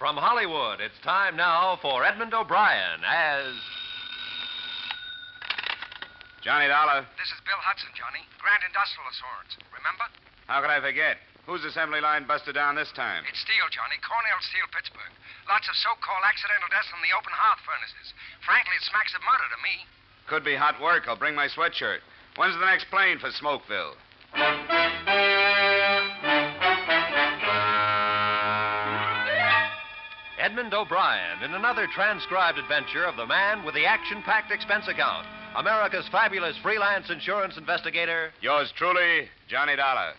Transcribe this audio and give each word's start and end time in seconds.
From 0.00 0.16
Hollywood, 0.16 0.80
it's 0.80 0.96
time 1.04 1.36
now 1.36 1.76
for 1.84 2.00
Edmond 2.08 2.32
O'Brien 2.32 3.04
as. 3.04 3.52
Johnny 6.40 6.72
Dollar. 6.72 7.04
This 7.20 7.28
is 7.28 7.36
Bill 7.44 7.60
Hudson, 7.60 7.92
Johnny. 7.92 8.24
Grand 8.40 8.64
Industrial 8.64 9.04
Assurance. 9.12 9.60
Remember? 9.76 10.08
How 10.48 10.64
could 10.64 10.72
I 10.72 10.80
forget? 10.80 11.20
Whose 11.44 11.68
assembly 11.68 12.00
line 12.00 12.24
busted 12.24 12.56
down 12.56 12.80
this 12.80 12.88
time? 12.96 13.28
It's 13.28 13.44
steel, 13.44 13.68
Johnny. 13.68 14.00
Cornell 14.00 14.40
Steel, 14.48 14.64
Pittsburgh. 14.72 15.12
Lots 15.52 15.68
of 15.68 15.76
so-called 15.76 16.24
accidental 16.24 16.72
deaths 16.72 16.88
in 16.96 17.04
the 17.04 17.12
open 17.12 17.36
hearth 17.36 17.60
furnaces. 17.68 18.16
Frankly, 18.40 18.80
it 18.80 18.84
smacks 18.88 19.12
of 19.12 19.20
murder 19.28 19.52
to 19.52 19.60
me. 19.60 19.84
Could 20.32 20.48
be 20.48 20.56
hot 20.56 20.80
work. 20.80 21.12
I'll 21.12 21.20
bring 21.20 21.36
my 21.36 21.52
sweatshirt. 21.52 22.00
When's 22.40 22.56
the 22.56 22.64
next 22.64 22.88
plane 22.88 23.20
for 23.20 23.28
Smokeville? 23.36 24.00
Edmond 30.50 30.74
O'Brien 30.74 31.44
in 31.44 31.54
another 31.54 31.86
transcribed 31.94 32.58
adventure 32.58 33.04
of 33.04 33.14
the 33.14 33.24
man 33.24 33.64
with 33.64 33.72
the 33.76 33.86
action 33.86 34.20
packed 34.20 34.50
expense 34.50 34.88
account. 34.88 35.24
America's 35.56 36.08
fabulous 36.10 36.56
freelance 36.60 37.08
insurance 37.08 37.56
investigator. 37.56 38.32
Yours 38.40 38.72
truly, 38.76 39.28
Johnny 39.46 39.76
Dollar. 39.76 40.10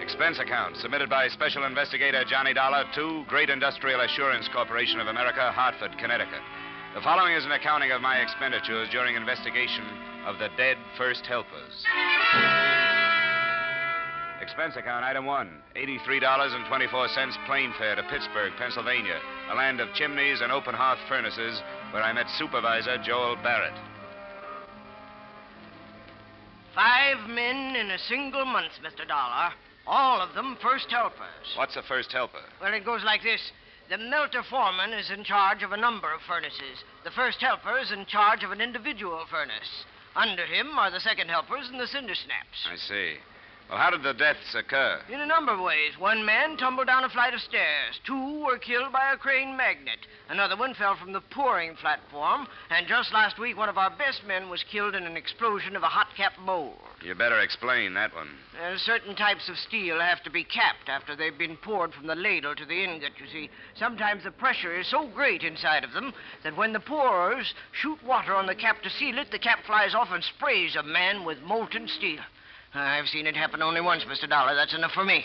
Expense 0.00 0.38
account 0.38 0.74
submitted 0.78 1.10
by 1.10 1.28
Special 1.28 1.64
Investigator 1.64 2.24
Johnny 2.24 2.54
Dollar 2.54 2.84
to 2.94 3.24
Great 3.28 3.50
Industrial 3.50 4.00
Assurance 4.00 4.48
Corporation 4.48 5.00
of 5.00 5.08
America, 5.08 5.52
Hartford, 5.52 5.98
Connecticut. 5.98 6.40
The 6.94 7.02
following 7.02 7.34
is 7.34 7.44
an 7.44 7.52
accounting 7.52 7.92
of 7.92 8.00
my 8.00 8.16
expenditures 8.20 8.88
during 8.90 9.16
investigation 9.16 9.84
of 10.26 10.38
the 10.38 10.48
dead 10.56 10.76
first 10.96 11.26
helpers. 11.26 11.84
Expense 14.40 14.76
account 14.76 15.04
item 15.04 15.26
one 15.26 15.62
$83.24 15.76 17.46
plane 17.46 17.72
fare 17.78 17.94
to 17.94 18.02
Pittsburgh, 18.10 18.52
Pennsylvania, 18.58 19.18
a 19.52 19.54
land 19.54 19.80
of 19.80 19.92
chimneys 19.94 20.40
and 20.40 20.50
open 20.50 20.74
hearth 20.74 20.98
furnaces 21.08 21.60
where 21.92 22.02
I 22.02 22.12
met 22.12 22.26
Supervisor 22.38 22.98
Joel 23.04 23.36
Barrett. 23.42 23.78
Five 26.74 27.28
men 27.28 27.76
in 27.76 27.90
a 27.90 27.98
single 27.98 28.44
month, 28.44 28.72
Mr. 28.82 29.06
Dollar. 29.06 29.52
All 29.86 30.20
of 30.20 30.34
them 30.34 30.56
first 30.62 30.90
helpers. 30.90 31.56
What's 31.56 31.76
a 31.76 31.82
first 31.82 32.12
helper? 32.12 32.42
Well, 32.60 32.74
it 32.74 32.84
goes 32.84 33.02
like 33.04 33.22
this. 33.22 33.40
The 33.90 33.98
melter 33.98 34.42
foreman 34.48 34.92
is 34.92 35.10
in 35.10 35.24
charge 35.24 35.64
of 35.64 35.72
a 35.72 35.76
number 35.76 36.12
of 36.14 36.20
furnaces. 36.22 36.84
The 37.02 37.10
first 37.10 37.40
helper 37.40 37.76
is 37.78 37.90
in 37.90 38.06
charge 38.06 38.44
of 38.44 38.52
an 38.52 38.60
individual 38.60 39.24
furnace. 39.28 39.84
Under 40.16 40.44
him 40.44 40.78
are 40.78 40.90
the 40.90 41.00
second 41.00 41.28
helpers 41.28 41.68
and 41.70 41.80
the 41.80 41.86
cinder 41.86 42.14
snaps. 42.14 42.66
I 42.70 42.76
see. 42.76 43.16
Well, 43.70 43.78
how 43.78 43.90
did 43.90 44.02
the 44.02 44.14
deaths 44.14 44.52
occur? 44.56 45.00
In 45.08 45.20
a 45.20 45.26
number 45.26 45.52
of 45.52 45.60
ways. 45.60 45.92
One 45.96 46.24
man 46.26 46.56
tumbled 46.56 46.88
down 46.88 47.04
a 47.04 47.08
flight 47.08 47.34
of 47.34 47.40
stairs. 47.40 48.00
Two 48.04 48.44
were 48.44 48.58
killed 48.58 48.92
by 48.92 49.12
a 49.12 49.16
crane 49.16 49.56
magnet. 49.56 50.00
Another 50.28 50.56
one 50.56 50.74
fell 50.74 50.96
from 50.96 51.12
the 51.12 51.20
pouring 51.20 51.76
platform. 51.76 52.48
And 52.70 52.88
just 52.88 53.12
last 53.12 53.38
week, 53.38 53.56
one 53.56 53.68
of 53.68 53.78
our 53.78 53.90
best 53.90 54.22
men 54.26 54.48
was 54.48 54.64
killed 54.64 54.96
in 54.96 55.04
an 55.04 55.16
explosion 55.16 55.76
of 55.76 55.84
a 55.84 55.86
hot 55.86 56.08
cap 56.16 56.32
mold. 56.40 56.80
You 57.00 57.14
better 57.14 57.38
explain 57.38 57.94
that 57.94 58.12
one. 58.12 58.30
Uh, 58.60 58.76
certain 58.76 59.14
types 59.14 59.48
of 59.48 59.56
steel 59.56 60.00
have 60.00 60.20
to 60.24 60.30
be 60.30 60.42
capped 60.42 60.88
after 60.88 61.14
they've 61.14 61.38
been 61.38 61.56
poured 61.56 61.94
from 61.94 62.08
the 62.08 62.16
ladle 62.16 62.56
to 62.56 62.66
the 62.66 62.82
ingot, 62.82 63.12
you 63.20 63.26
see. 63.32 63.50
Sometimes 63.76 64.24
the 64.24 64.32
pressure 64.32 64.80
is 64.80 64.90
so 64.90 65.06
great 65.14 65.44
inside 65.44 65.84
of 65.84 65.92
them 65.92 66.12
that 66.42 66.56
when 66.56 66.72
the 66.72 66.80
pourers 66.80 67.54
shoot 67.70 68.02
water 68.04 68.34
on 68.34 68.46
the 68.46 68.54
cap 68.56 68.82
to 68.82 68.90
seal 68.90 69.16
it, 69.16 69.30
the 69.30 69.38
cap 69.38 69.60
flies 69.64 69.94
off 69.94 70.08
and 70.10 70.24
sprays 70.24 70.74
a 70.74 70.82
man 70.82 71.24
with 71.24 71.40
molten 71.42 71.86
steel. 71.86 72.18
I've 72.74 73.06
seen 73.06 73.26
it 73.26 73.36
happen 73.36 73.62
only 73.62 73.80
once, 73.80 74.04
Mr. 74.04 74.28
Dollar. 74.28 74.54
That's 74.54 74.74
enough 74.74 74.92
for 74.92 75.04
me. 75.04 75.24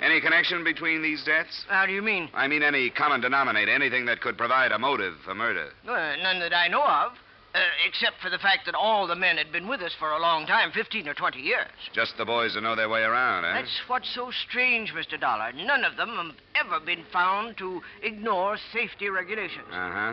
Any 0.00 0.20
connection 0.20 0.62
between 0.62 1.02
these 1.02 1.24
deaths? 1.24 1.64
How 1.68 1.86
do 1.86 1.92
you 1.92 2.02
mean? 2.02 2.28
I 2.34 2.46
mean, 2.46 2.62
any 2.62 2.90
common 2.90 3.20
denominator, 3.20 3.72
anything 3.72 4.06
that 4.06 4.20
could 4.20 4.38
provide 4.38 4.70
a 4.70 4.78
motive 4.78 5.14
for 5.24 5.34
murder. 5.34 5.70
Well, 5.84 6.16
none 6.22 6.38
that 6.40 6.54
I 6.54 6.68
know 6.68 6.84
of. 6.84 7.12
Uh, 7.54 7.60
except 7.88 8.20
for 8.20 8.28
the 8.28 8.38
fact 8.38 8.66
that 8.66 8.74
all 8.74 9.06
the 9.06 9.16
men 9.16 9.38
had 9.38 9.50
been 9.50 9.66
with 9.66 9.80
us 9.80 9.94
for 9.98 10.10
a 10.10 10.20
long 10.20 10.46
time 10.46 10.70
15 10.70 11.08
or 11.08 11.14
20 11.14 11.40
years. 11.40 11.66
Just 11.94 12.12
the 12.18 12.24
boys 12.24 12.52
who 12.54 12.60
know 12.60 12.76
their 12.76 12.90
way 12.90 13.00
around, 13.00 13.46
eh? 13.46 13.54
That's 13.54 13.80
what's 13.88 14.14
so 14.14 14.30
strange, 14.46 14.92
Mr. 14.92 15.18
Dollar. 15.18 15.52
None 15.54 15.82
of 15.82 15.96
them 15.96 16.10
have 16.10 16.66
ever 16.66 16.78
been 16.84 17.04
found 17.10 17.56
to 17.56 17.80
ignore 18.02 18.58
safety 18.72 19.08
regulations. 19.08 19.64
Uh 19.72 19.90
huh. 19.90 20.12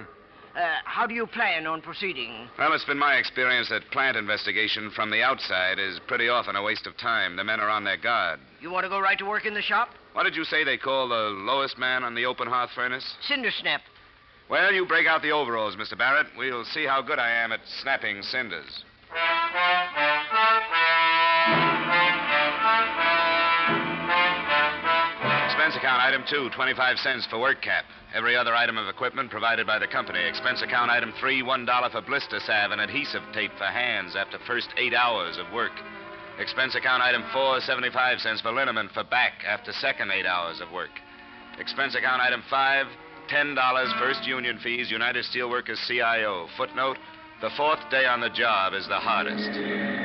Uh, 0.55 0.75
how 0.85 1.05
do 1.05 1.13
you 1.13 1.27
plan 1.27 1.67
on 1.67 1.81
proceeding? 1.81 2.47
Well, 2.57 2.71
it's 2.71 2.85
been 2.85 2.97
my 2.97 3.15
experience 3.15 3.67
that 3.69 3.91
plant 3.91 4.15
investigation 4.15 4.89
from 4.95 5.11
the 5.11 5.21
outside 5.21 5.79
is 5.79 5.99
pretty 6.07 6.29
often 6.29 6.55
a 6.55 6.63
waste 6.63 6.87
of 6.87 6.95
time. 6.97 7.35
The 7.35 7.43
men 7.43 7.59
are 7.59 7.69
on 7.69 7.83
their 7.83 7.97
guard. 7.97 8.39
You 8.61 8.71
want 8.71 8.85
to 8.85 8.89
go 8.89 8.99
right 8.99 9.19
to 9.19 9.25
work 9.25 9.45
in 9.45 9.53
the 9.53 9.61
shop? 9.61 9.89
What 10.13 10.23
did 10.23 10.35
you 10.35 10.45
say 10.45 10.63
they 10.63 10.77
call 10.77 11.09
the 11.09 11.35
lowest 11.43 11.77
man 11.77 12.05
on 12.05 12.15
the 12.15 12.25
open 12.25 12.47
hearth 12.47 12.69
furnace? 12.73 13.05
Cinder 13.27 13.51
snap. 13.51 13.81
Well, 14.49 14.71
you 14.71 14.85
break 14.85 15.07
out 15.07 15.21
the 15.21 15.31
overalls, 15.31 15.75
Mr. 15.75 15.97
Barrett. 15.97 16.27
We'll 16.37 16.65
see 16.65 16.85
how 16.85 17.01
good 17.01 17.19
I 17.19 17.31
am 17.31 17.51
at 17.51 17.59
snapping 17.81 18.21
cinders. 18.21 18.83
Item 26.05 26.23
two, 26.29 26.51
25 26.55 26.99
cents 26.99 27.25
for 27.31 27.39
work 27.39 27.63
cap. 27.63 27.83
Every 28.13 28.37
other 28.37 28.53
item 28.53 28.77
of 28.77 28.87
equipment 28.87 29.31
provided 29.31 29.65
by 29.65 29.79
the 29.79 29.87
company. 29.87 30.19
Expense 30.23 30.61
account 30.61 30.91
item 30.91 31.11
three, 31.19 31.41
$1 31.41 31.91
for 31.91 32.01
blister 32.01 32.39
salve 32.45 32.73
and 32.73 32.79
adhesive 32.79 33.23
tape 33.33 33.49
for 33.57 33.65
hands 33.65 34.15
after 34.15 34.37
first 34.45 34.69
eight 34.77 34.93
hours 34.93 35.39
of 35.39 35.51
work. 35.51 35.71
Expense 36.37 36.75
account 36.75 37.01
item 37.01 37.23
four, 37.33 37.59
75 37.59 38.19
cents 38.19 38.39
for 38.39 38.51
liniment 38.51 38.91
for 38.91 39.03
back 39.03 39.33
after 39.47 39.71
second 39.71 40.11
eight 40.11 40.27
hours 40.27 40.61
of 40.61 40.71
work. 40.71 40.93
Expense 41.57 41.95
account 41.95 42.21
item 42.21 42.43
five, 42.51 42.85
$10 43.33 43.99
first 43.99 44.27
union 44.27 44.59
fees, 44.59 44.91
United 44.91 45.25
Steelworkers 45.25 45.83
CIO. 45.87 46.45
Footnote, 46.55 46.97
the 47.41 47.49
fourth 47.57 47.81
day 47.89 48.05
on 48.05 48.21
the 48.21 48.29
job 48.29 48.75
is 48.75 48.87
the 48.87 48.99
hardest. 48.99 50.04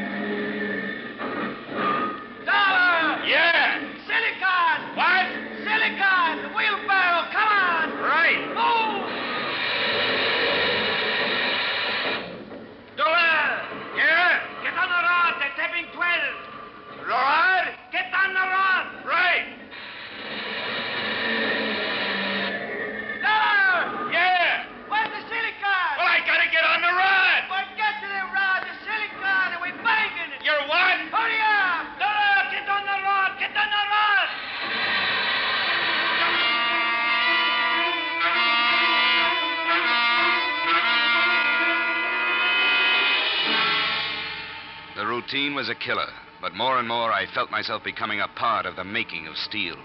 Was 45.60 45.68
a 45.68 45.74
killer, 45.74 46.08
but 46.40 46.54
more 46.54 46.78
and 46.78 46.88
more 46.88 47.12
I 47.12 47.26
felt 47.34 47.50
myself 47.50 47.84
becoming 47.84 48.22
a 48.22 48.28
part 48.28 48.64
of 48.64 48.76
the 48.76 48.82
making 48.82 49.26
of 49.26 49.36
steel. 49.36 49.76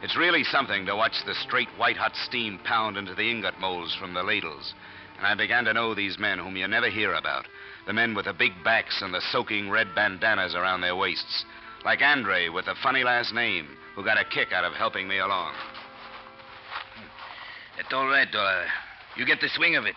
It's 0.00 0.16
really 0.16 0.44
something 0.44 0.86
to 0.86 0.94
watch 0.94 1.24
the 1.26 1.34
straight 1.34 1.66
white 1.76 1.96
hot 1.96 2.14
steam 2.14 2.60
pound 2.62 2.96
into 2.96 3.16
the 3.16 3.28
ingot 3.28 3.58
molds 3.58 3.96
from 3.96 4.14
the 4.14 4.22
ladles. 4.22 4.74
And 5.16 5.26
I 5.26 5.34
began 5.34 5.64
to 5.64 5.74
know 5.74 5.92
these 5.92 6.20
men 6.20 6.38
whom 6.38 6.56
you 6.56 6.68
never 6.68 6.88
hear 6.88 7.14
about. 7.14 7.46
The 7.88 7.92
men 7.92 8.14
with 8.14 8.26
the 8.26 8.32
big 8.32 8.52
backs 8.62 9.02
and 9.02 9.12
the 9.12 9.20
soaking 9.32 9.68
red 9.68 9.88
bandanas 9.92 10.54
around 10.54 10.82
their 10.82 10.94
waists. 10.94 11.44
Like 11.84 12.00
Andre 12.00 12.48
with 12.48 12.66
the 12.66 12.76
funny 12.80 13.02
last 13.02 13.34
name, 13.34 13.66
who 13.96 14.04
got 14.04 14.20
a 14.20 14.24
kick 14.24 14.52
out 14.52 14.62
of 14.62 14.74
helping 14.74 15.08
me 15.08 15.18
along. 15.18 15.52
It's 17.76 17.92
all 17.92 18.06
right, 18.06 18.30
Dollar. 18.30 18.66
You 19.16 19.26
get 19.26 19.40
the 19.40 19.48
swing 19.48 19.74
of 19.74 19.84
it. 19.84 19.96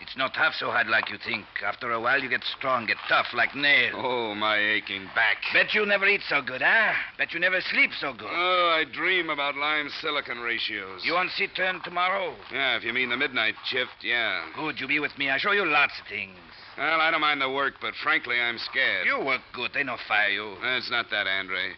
It's 0.00 0.16
not 0.16 0.34
half 0.34 0.54
so 0.54 0.70
hard 0.70 0.88
like 0.88 1.10
you 1.10 1.18
think. 1.24 1.44
After 1.64 1.92
a 1.92 2.00
while, 2.00 2.20
you 2.20 2.28
get 2.28 2.42
strong, 2.44 2.86
get 2.86 2.96
tough 3.08 3.26
like 3.34 3.54
nails. 3.54 3.94
Oh, 3.96 4.34
my 4.34 4.58
aching 4.58 5.04
back. 5.14 5.36
Bet 5.52 5.74
you 5.74 5.84
never 5.84 6.06
eat 6.06 6.22
so 6.28 6.40
good, 6.40 6.62
huh? 6.62 6.92
Bet 7.18 7.32
you 7.32 7.40
never 7.40 7.60
sleep 7.60 7.90
so 8.00 8.12
good. 8.12 8.30
Oh, 8.30 8.80
I 8.80 8.84
dream 8.90 9.28
about 9.28 9.56
lime 9.56 9.90
silicon 10.00 10.38
ratios. 10.38 11.04
You 11.04 11.16
on 11.16 11.28
seat 11.36 11.50
turn 11.54 11.80
tomorrow? 11.84 12.34
Yeah, 12.52 12.76
if 12.76 12.84
you 12.84 12.92
mean 12.92 13.10
the 13.10 13.16
midnight 13.16 13.54
shift, 13.66 14.02
yeah. 14.02 14.44
Good, 14.56 14.80
you 14.80 14.88
be 14.88 15.00
with 15.00 15.16
me. 15.18 15.28
I 15.30 15.38
show 15.38 15.52
you 15.52 15.66
lots 15.66 15.92
of 16.00 16.06
things. 16.08 16.36
Well, 16.78 17.00
I 17.00 17.10
don't 17.10 17.20
mind 17.20 17.42
the 17.42 17.50
work, 17.50 17.74
but 17.80 17.94
frankly, 18.02 18.40
I'm 18.40 18.58
scared. 18.58 19.06
You 19.06 19.22
work 19.24 19.42
good. 19.52 19.72
They 19.74 19.84
no 19.84 19.96
fire 20.08 20.30
you. 20.30 20.56
It's 20.62 20.90
not 20.90 21.10
that, 21.10 21.26
Andre. 21.26 21.74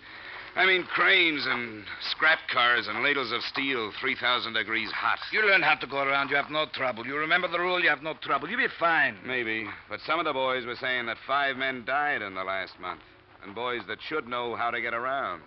I 0.55 0.67
mean 0.67 0.85
cranes 0.85 1.47
and 1.47 1.85
scrap 2.11 2.39
cars 2.53 2.87
and 2.87 3.03
ladles 3.03 3.33
of 3.33 3.41
steel 3.43 3.91
3,000 4.01 4.53
degrees 4.53 4.91
hot. 4.91 5.19
You 5.33 5.47
learn 5.47 5.63
how 5.63 5.77
to 5.77 5.87
go 5.87 6.03
around. 6.03 6.29
You 6.29 6.37
have 6.37 6.51
no 6.51 6.67
trouble. 6.75 7.07
You 7.07 7.17
remember 7.17 7.49
the 7.49 7.59
rule. 7.59 7.81
You 7.81 7.89
have 7.89 8.03
no 8.03 8.15
trouble. 8.21 8.49
You'll 8.49 8.59
be 8.61 8.67
fine. 8.79 9.17
Maybe, 9.25 9.67
but 9.89 10.01
some 10.07 10.19
of 10.19 10.27
the 10.27 10.33
boys 10.33 10.67
were 10.67 10.77
saying 10.77 11.07
that 11.07 11.17
five 11.27 11.57
men 11.57 11.85
died 11.87 12.21
in 12.21 12.35
the 12.35 12.45
last 12.45 12.79
month, 12.81 13.01
and 13.43 13.55
boys 13.55 13.81
that 13.89 13.99
should 14.07 14.29
know 14.29 14.55
how 14.55 14.71
to 14.71 14.81
get 14.81 14.93
around. 14.93 15.41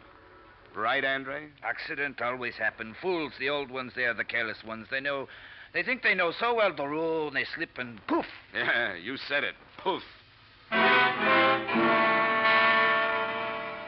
Right, 0.75 1.05
Andre? 1.05 1.49
Accident 1.63 2.21
always 2.21 2.55
happen. 2.55 2.95
Fools, 3.01 3.33
the 3.39 3.49
old 3.49 3.69
ones, 3.69 3.93
they 3.95 4.05
are 4.05 4.13
the 4.13 4.25
careless 4.25 4.63
ones. 4.65 4.87
They 4.89 4.99
know, 4.99 5.27
they 5.73 5.83
think 5.83 6.01
they 6.01 6.15
know 6.15 6.33
so 6.37 6.55
well 6.55 6.75
the 6.75 6.85
rule, 6.85 7.27
and 7.27 7.35
they 7.35 7.45
slip 7.55 7.77
and 7.77 8.05
poof. 8.07 8.25
Yeah, 8.53 8.95
you 8.95 9.17
said 9.17 9.43
it. 9.43 9.55
Poof. 9.77 10.03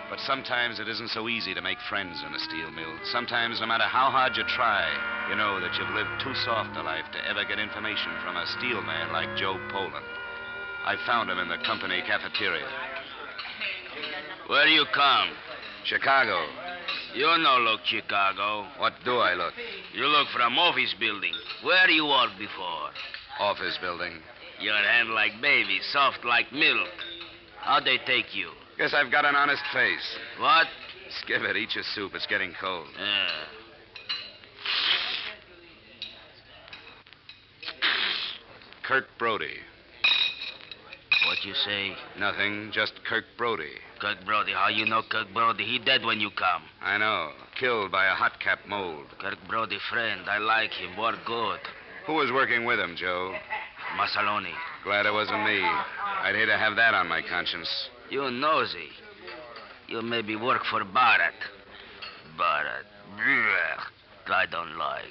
But 0.09 0.19
sometimes 0.21 0.79
it 0.79 0.87
isn't 0.87 1.09
so 1.09 1.27
easy 1.27 1.53
to 1.53 1.61
make 1.61 1.77
friends 1.89 2.23
in 2.25 2.33
a 2.33 2.39
steel 2.39 2.71
mill. 2.71 2.95
Sometimes, 3.11 3.59
no 3.59 3.67
matter 3.67 3.83
how 3.83 4.09
hard 4.09 4.37
you 4.37 4.43
try, 4.47 4.87
you 5.29 5.35
know 5.35 5.59
that 5.59 5.75
you've 5.75 5.95
lived 5.95 6.23
too 6.23 6.33
soft 6.45 6.77
a 6.77 6.81
life 6.81 7.05
to 7.11 7.29
ever 7.29 7.43
get 7.43 7.59
information 7.59 8.11
from 8.23 8.37
a 8.37 8.47
steel 8.57 8.81
man 8.81 9.11
like 9.11 9.35
Joe 9.37 9.59
Poland. 9.69 10.05
I 10.85 10.95
found 11.05 11.29
him 11.29 11.39
in 11.39 11.49
the 11.49 11.57
company 11.65 12.01
cafeteria. 12.07 12.67
Where 14.47 14.65
do 14.65 14.71
you 14.71 14.85
come? 14.93 15.29
Chicago. 15.83 16.39
You 17.13 17.27
no 17.39 17.59
look 17.59 17.81
Chicago. 17.83 18.65
What 18.77 18.93
do 19.03 19.17
I 19.17 19.33
look? 19.33 19.53
You 19.93 20.05
look 20.05 20.29
from 20.29 20.57
office 20.57 20.95
building. 20.97 21.33
Where 21.63 21.89
you 21.89 22.05
work 22.05 22.31
before? 22.39 22.91
Office 23.39 23.77
building. 23.81 24.13
Your 24.61 24.77
hand 24.77 25.09
like 25.09 25.41
baby, 25.41 25.79
soft 25.91 26.23
like 26.23 26.51
milk. 26.53 26.95
How 27.59 27.81
they 27.81 27.97
take 28.05 28.33
you? 28.33 28.51
Guess 28.77 28.93
I've 28.93 29.11
got 29.11 29.25
an 29.25 29.35
honest 29.35 29.63
face. 29.73 30.17
What? 30.39 30.67
Skip 31.21 31.41
it. 31.41 31.57
Eat 31.57 31.73
your 31.73 31.83
soup. 31.95 32.11
It's 32.13 32.27
getting 32.27 32.53
cold. 32.61 32.87
Yeah. 32.99 33.27
Kirk 38.87 39.05
Brody. 39.17 39.55
What 41.25 41.43
you 41.43 41.53
say? 41.65 41.93
Nothing. 42.19 42.69
Just 42.71 42.93
Kirk 43.03 43.25
Brody. 43.37 43.73
Kirk 43.99 44.23
Brody. 44.25 44.53
How 44.53 44.69
you 44.69 44.85
know 44.85 45.01
Kirk 45.09 45.27
Brody? 45.33 45.65
He 45.65 45.79
dead 45.79 46.05
when 46.05 46.19
you 46.19 46.29
come. 46.29 46.61
I 46.81 46.97
know. 46.97 47.31
Killed 47.59 47.91
by 47.91 48.05
a 48.05 48.13
hot 48.13 48.39
cap 48.39 48.59
mold. 48.67 49.07
Kirk 49.19 49.39
Brody 49.49 49.79
friend. 49.89 50.21
I 50.29 50.37
like 50.37 50.71
him. 50.71 50.95
Work 50.97 51.17
good. 51.25 51.59
Who 52.05 52.13
was 52.13 52.31
working 52.31 52.63
with 52.63 52.79
him, 52.79 52.95
Joe? 52.95 53.33
Masaloni. 53.97 54.53
Glad 54.83 55.07
it 55.07 55.13
wasn't 55.13 55.43
me. 55.43 55.61
I'd 56.21 56.35
hate 56.35 56.45
to 56.45 56.57
have 56.57 56.75
that 56.75 56.93
on 56.93 57.07
my 57.07 57.21
conscience. 57.27 57.89
You 58.09 58.31
nosy. 58.31 58.89
You 59.87 60.01
maybe 60.01 60.35
work 60.35 60.63
for 60.69 60.83
Barrett. 60.85 61.33
Barrett. 62.37 62.85
Blech. 63.17 64.33
I 64.33 64.45
don't 64.45 64.77
like. 64.77 65.03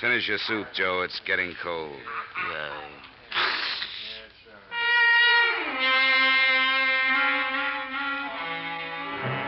Finish 0.00 0.28
your 0.28 0.38
soup, 0.38 0.66
Joe. 0.74 1.02
It's 1.02 1.20
getting 1.26 1.54
cold. 1.62 1.96
Yeah. 2.52 2.70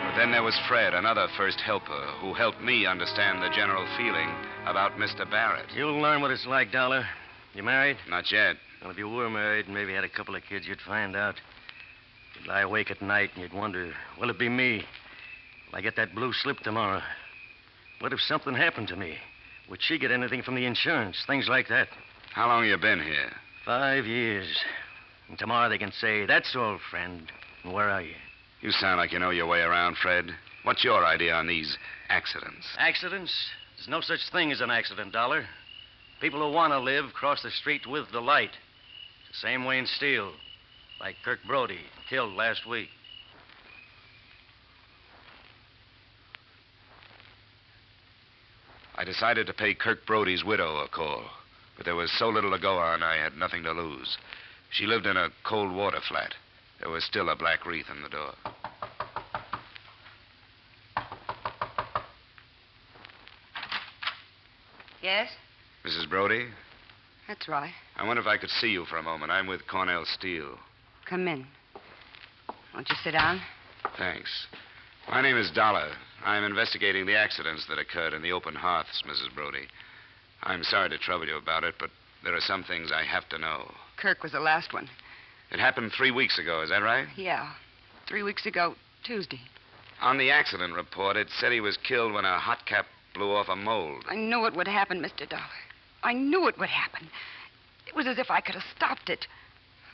But 0.06 0.16
then 0.16 0.32
there 0.32 0.42
was 0.42 0.58
Fred, 0.68 0.94
another 0.94 1.28
first 1.36 1.60
helper, 1.60 2.06
who 2.20 2.34
helped 2.34 2.60
me 2.60 2.86
understand 2.86 3.42
the 3.42 3.50
general 3.54 3.86
feeling 3.96 4.28
about 4.66 4.92
Mr. 4.92 5.28
Barrett. 5.28 5.66
You'll 5.74 6.00
learn 6.00 6.20
what 6.20 6.30
it's 6.30 6.46
like, 6.46 6.72
Dollar. 6.72 7.04
You 7.54 7.62
married? 7.62 7.96
Not 8.08 8.30
yet. 8.30 8.56
Well, 8.82 8.90
if 8.90 8.98
you 8.98 9.08
were 9.08 9.30
married 9.30 9.66
and 9.66 9.74
maybe 9.74 9.92
had 9.92 10.04
a 10.04 10.08
couple 10.08 10.34
of 10.34 10.42
kids, 10.48 10.66
you'd 10.66 10.80
find 10.80 11.14
out. 11.14 11.36
You'd 12.40 12.48
lie 12.48 12.62
awake 12.62 12.90
at 12.90 13.02
night 13.02 13.30
and 13.34 13.42
you'd 13.42 13.52
wonder, 13.52 13.92
will 14.18 14.30
it 14.30 14.38
be 14.38 14.48
me? 14.48 14.84
Will 15.70 15.78
I 15.78 15.82
get 15.82 15.96
that 15.96 16.14
blue 16.14 16.32
slip 16.32 16.58
tomorrow? 16.60 17.02
What 18.00 18.12
if 18.12 18.20
something 18.20 18.54
happened 18.54 18.88
to 18.88 18.96
me? 18.96 19.16
Would 19.68 19.82
she 19.82 19.98
get 19.98 20.10
anything 20.10 20.42
from 20.42 20.54
the 20.54 20.64
insurance? 20.64 21.22
Things 21.26 21.48
like 21.48 21.68
that. 21.68 21.88
How 22.32 22.48
long 22.48 22.64
you 22.64 22.76
been 22.78 23.02
here? 23.02 23.30
Five 23.64 24.06
years. 24.06 24.48
And 25.28 25.38
tomorrow 25.38 25.68
they 25.68 25.78
can 25.78 25.92
say, 25.92 26.24
that's 26.24 26.56
all, 26.56 26.78
friend. 26.90 27.30
And 27.62 27.74
where 27.74 27.90
are 27.90 28.02
you? 28.02 28.14
You 28.62 28.72
sound 28.72 28.98
like 28.98 29.12
you 29.12 29.18
know 29.18 29.30
your 29.30 29.46
way 29.46 29.60
around, 29.60 29.96
Fred. 29.98 30.30
What's 30.62 30.82
your 30.82 31.04
idea 31.04 31.34
on 31.34 31.46
these 31.46 31.76
accidents? 32.08 32.66
Accidents? 32.78 33.34
There's 33.76 33.88
no 33.88 34.00
such 34.00 34.20
thing 34.32 34.50
as 34.50 34.60
an 34.60 34.70
accident, 34.70 35.12
Dollar. 35.12 35.44
People 36.20 36.40
who 36.40 36.54
want 36.54 36.72
to 36.72 36.80
live 36.80 37.12
cross 37.12 37.42
the 37.42 37.50
street 37.50 37.86
with 37.86 38.10
delight. 38.12 38.50
It's 39.28 39.40
the 39.40 39.46
same 39.46 39.64
way 39.64 39.78
in 39.78 39.86
steel. 39.86 40.32
Like 41.00 41.16
Kirk 41.24 41.38
Brody, 41.46 41.80
killed 42.10 42.34
last 42.34 42.66
week. 42.66 42.90
I 48.96 49.04
decided 49.04 49.46
to 49.46 49.54
pay 49.54 49.72
Kirk 49.72 50.04
Brody's 50.06 50.44
widow 50.44 50.76
a 50.76 50.88
call, 50.88 51.22
but 51.76 51.86
there 51.86 51.96
was 51.96 52.12
so 52.18 52.28
little 52.28 52.50
to 52.50 52.58
go 52.58 52.76
on, 52.76 53.02
I 53.02 53.16
had 53.16 53.34
nothing 53.34 53.62
to 53.62 53.72
lose. 53.72 54.18
She 54.70 54.84
lived 54.84 55.06
in 55.06 55.16
a 55.16 55.30
cold 55.42 55.74
water 55.74 56.00
flat. 56.06 56.34
There 56.80 56.90
was 56.90 57.02
still 57.04 57.30
a 57.30 57.36
black 57.36 57.64
wreath 57.64 57.86
in 57.90 58.02
the 58.02 58.10
door. 58.10 58.34
Yes, 65.02 65.30
Mrs. 65.82 66.10
Brody, 66.10 66.48
that's 67.26 67.48
right. 67.48 67.72
I 67.96 68.06
wonder 68.06 68.20
if 68.20 68.28
I 68.28 68.36
could 68.36 68.50
see 68.50 68.68
you 68.68 68.84
for 68.84 68.98
a 68.98 69.02
moment. 69.02 69.32
I'm 69.32 69.46
with 69.46 69.66
Cornell 69.66 70.04
Steel. 70.04 70.58
Come 71.10 71.26
in. 71.26 71.44
Won't 72.72 72.88
you 72.88 72.94
sit 73.02 73.10
down? 73.10 73.40
Thanks. 73.98 74.46
My 75.08 75.20
name 75.20 75.36
is 75.36 75.50
Dollar. 75.50 75.88
I'm 76.24 76.44
investigating 76.44 77.04
the 77.04 77.16
accidents 77.16 77.66
that 77.68 77.80
occurred 77.80 78.14
in 78.14 78.22
the 78.22 78.30
open 78.30 78.54
hearths, 78.54 79.02
Mrs. 79.04 79.34
Brody. 79.34 79.66
I'm 80.44 80.62
sorry 80.62 80.88
to 80.90 80.98
trouble 80.98 81.26
you 81.26 81.36
about 81.36 81.64
it, 81.64 81.74
but 81.80 81.90
there 82.22 82.36
are 82.36 82.40
some 82.40 82.62
things 82.62 82.92
I 82.94 83.02
have 83.02 83.28
to 83.30 83.38
know. 83.38 83.72
Kirk 83.96 84.22
was 84.22 84.30
the 84.30 84.38
last 84.38 84.72
one. 84.72 84.88
It 85.50 85.58
happened 85.58 85.90
three 85.90 86.12
weeks 86.12 86.38
ago, 86.38 86.62
is 86.62 86.70
that 86.70 86.80
right? 86.80 87.08
Yeah. 87.16 87.54
Three 88.06 88.22
weeks 88.22 88.46
ago, 88.46 88.76
Tuesday. 89.02 89.40
On 90.00 90.16
the 90.16 90.30
accident 90.30 90.74
report, 90.74 91.16
it 91.16 91.26
said 91.40 91.50
he 91.50 91.60
was 91.60 91.76
killed 91.76 92.12
when 92.12 92.24
a 92.24 92.38
hot 92.38 92.66
cap 92.66 92.86
blew 93.14 93.32
off 93.32 93.48
a 93.48 93.56
mold. 93.56 94.04
I 94.08 94.14
knew 94.14 94.46
it 94.46 94.54
would 94.54 94.68
happen, 94.68 95.02
Mr. 95.02 95.28
Dollar. 95.28 95.42
I 96.04 96.12
knew 96.12 96.46
it 96.46 96.56
would 96.56 96.68
happen. 96.68 97.08
It 97.88 97.96
was 97.96 98.06
as 98.06 98.18
if 98.18 98.30
I 98.30 98.40
could 98.40 98.54
have 98.54 98.76
stopped 98.76 99.10
it. 99.10 99.26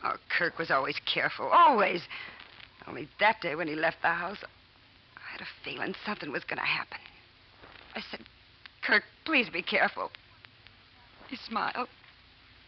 Oh, 0.06 0.16
Kirk 0.28 0.58
was 0.58 0.70
always 0.70 0.96
careful, 1.12 1.48
always. 1.48 2.02
Only 2.86 3.08
that 3.18 3.40
day 3.40 3.56
when 3.56 3.66
he 3.66 3.74
left 3.74 4.02
the 4.02 4.08
house, 4.08 4.38
I 5.16 5.32
had 5.32 5.40
a 5.40 5.64
feeling 5.64 5.94
something 6.04 6.30
was 6.30 6.44
going 6.44 6.58
to 6.58 6.64
happen. 6.64 6.98
I 7.96 8.02
said, 8.10 8.20
Kirk, 8.82 9.02
please 9.24 9.48
be 9.48 9.62
careful. 9.62 10.10
He 11.28 11.36
smiled. 11.36 11.88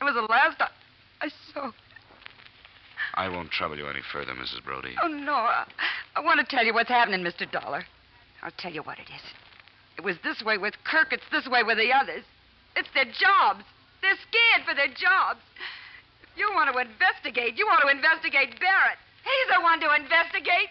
It 0.00 0.04
was 0.04 0.14
the 0.14 0.22
last 0.22 0.60
I, 0.60 0.68
I 1.20 1.28
saw. 1.52 1.70
I 3.14 3.28
won't 3.28 3.50
trouble 3.50 3.78
you 3.78 3.86
any 3.86 4.00
further, 4.12 4.32
Mrs. 4.32 4.64
Brody. 4.64 4.96
Oh, 5.00 5.06
no. 5.06 5.34
I, 5.34 5.66
I 6.16 6.20
want 6.20 6.40
to 6.40 6.56
tell 6.56 6.64
you 6.64 6.74
what's 6.74 6.88
happening, 6.88 7.20
Mr. 7.20 7.50
Dollar. 7.50 7.84
I'll 8.42 8.52
tell 8.58 8.72
you 8.72 8.82
what 8.82 8.98
it 8.98 9.08
is. 9.14 9.22
It 9.96 10.02
was 10.02 10.16
this 10.24 10.42
way 10.42 10.58
with 10.58 10.74
Kirk, 10.84 11.12
it's 11.12 11.28
this 11.30 11.46
way 11.46 11.62
with 11.62 11.78
the 11.78 11.92
others. 11.92 12.24
It's 12.74 12.88
their 12.94 13.04
jobs. 13.04 13.62
They're 14.02 14.18
scared 14.28 14.66
for 14.66 14.74
their 14.74 14.88
jobs. 14.88 15.40
If 16.38 16.42
you 16.46 16.54
want 16.54 16.72
to 16.72 16.78
investigate, 16.78 17.58
you 17.58 17.66
want 17.66 17.80
to 17.82 17.88
investigate 17.88 18.60
Barrett. 18.60 18.96
He's 19.24 19.56
the 19.56 19.60
one 19.60 19.80
to 19.80 19.92
investigate. 19.92 20.70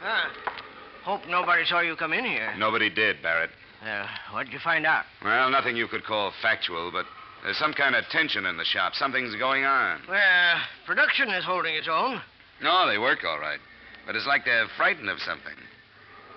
Huh. 0.00 0.30
Hope 1.04 1.20
nobody 1.28 1.66
saw 1.66 1.80
you 1.80 1.94
come 1.94 2.14
in 2.14 2.24
here. 2.24 2.54
Nobody 2.56 2.88
did, 2.88 3.20
Barrett. 3.22 3.50
Uh, 3.84 4.06
what'd 4.32 4.50
you 4.50 4.60
find 4.60 4.86
out? 4.86 5.04
Well, 5.22 5.50
nothing 5.50 5.76
you 5.76 5.88
could 5.88 6.04
call 6.04 6.32
factual, 6.40 6.90
but 6.90 7.04
there's 7.44 7.58
some 7.58 7.74
kind 7.74 7.94
of 7.94 8.06
tension 8.06 8.46
in 8.46 8.56
the 8.56 8.64
shop. 8.64 8.94
Something's 8.94 9.36
going 9.36 9.64
on. 9.64 10.00
Well, 10.08 10.56
production 10.86 11.28
is 11.28 11.44
holding 11.44 11.74
its 11.74 11.88
own. 11.90 12.22
No, 12.62 12.88
they 12.88 12.96
work 12.96 13.18
all 13.22 13.38
right. 13.38 13.60
But 14.06 14.14
it's 14.14 14.26
like 14.26 14.44
they're 14.44 14.68
frightened 14.76 15.10
of 15.10 15.18
something. 15.20 15.54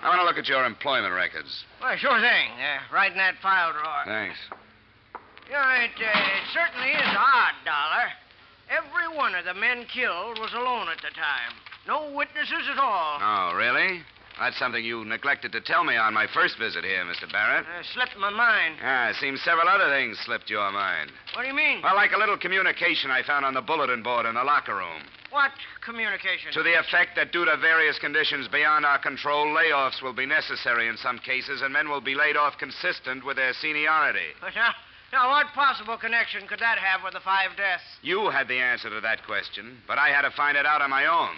I 0.01 0.09
want 0.09 0.21
to 0.21 0.25
look 0.25 0.38
at 0.38 0.47
your 0.47 0.65
employment 0.65 1.13
records. 1.13 1.65
Well, 1.81 1.95
sure 1.97 2.19
thing. 2.19 2.49
Uh, 2.57 2.93
right 2.93 3.11
in 3.11 3.17
that 3.17 3.35
file 3.41 3.73
drawer. 3.73 4.03
Thanks. 4.05 4.38
You 5.47 5.53
know, 5.53 5.69
it, 5.81 5.91
uh, 5.97 6.09
it 6.09 6.45
certainly 6.53 6.91
is 6.91 7.11
odd, 7.17 7.53
Dollar. 7.65 8.07
Every 8.69 9.15
one 9.17 9.35
of 9.35 9.45
the 9.45 9.53
men 9.53 9.85
killed 9.93 10.39
was 10.39 10.53
alone 10.53 10.88
at 10.89 10.97
the 10.97 11.13
time. 11.13 11.53
No 11.88 12.11
witnesses 12.15 12.69
at 12.71 12.77
all. 12.77 13.19
Oh, 13.21 13.55
really? 13.55 14.01
That's 14.39 14.58
something 14.58 14.84
you 14.84 15.03
neglected 15.03 15.51
to 15.51 15.62
tell 15.62 15.84
me 15.84 15.98
on 15.98 16.13
my 16.13 16.25
first 16.34 16.58
visit 16.58 16.86
here, 16.86 17.03
Mr. 17.03 17.29
Barrett. 17.29 17.65
Uh, 17.65 17.84
slipped 17.93 18.17
my 18.17 18.29
mind. 18.29 18.77
Ah, 18.81 19.10
it 19.10 19.17
seems 19.17 19.41
several 19.43 19.67
other 19.67 19.89
things 19.89 20.17
slipped 20.25 20.50
your 20.50 20.72
mind. 20.72 21.12
What 21.36 21.41
do 21.43 21.48
you 21.50 21.53
mean? 21.53 21.81
Well, 21.84 21.96
like 21.96 22.13
a 22.13 22.17
little 22.17 22.38
communication 22.38 23.12
I 23.12 23.22
found 23.22 23.43
on 23.43 23.53
the 23.53 23.62
bulletin 23.62 24.01
board 24.01 24.25
in 24.25 24.36
the 24.36 24.43
locker 24.43 24.75
room. 24.75 25.03
What 25.31 25.51
communication? 25.84 26.53
To 26.53 26.63
the 26.63 26.79
effect 26.79 27.17
that 27.17 27.31
due 27.31 27.46
to 27.46 27.58
various 27.58 28.00
conditions 28.00 28.48
beyond 28.48 28.86
our 28.86 28.98
control, 28.98 29.48
layoffs 29.48 30.01
will 30.01 30.13
be 30.13 30.25
necessary 30.25 30.88
in 30.88 30.98
some 30.98 31.19
cases, 31.19 31.62
and 31.62 31.74
men 31.74 31.89
will 31.89 32.01
be 32.01 32.15
laid 32.15 32.38
off 32.38 32.58
consistent 32.58 33.25
with 33.25 33.36
their 33.36 33.53
seniority. 33.53 34.34
But 34.41 34.55
now, 34.55 34.74
now, 35.12 35.29
what 35.29 35.48
possible 35.53 35.98
connection 35.98 36.48
could 36.48 36.60
that 36.60 36.77
have 36.79 37.03
with 37.03 37.13
the 37.13 37.19
five 37.19 37.58
deaths? 37.58 37.84
You 38.01 38.29
had 38.29 38.48
the 38.48 38.60
answer 38.60 38.89
to 38.89 39.01
that 39.01 39.25
question, 39.25 39.77
but 39.88 39.98
I 39.98 40.10
had 40.10 40.22
to 40.22 40.31
find 40.31 40.55
it 40.55 40.65
out 40.65 40.81
on 40.81 40.89
my 40.89 41.05
own. 41.05 41.36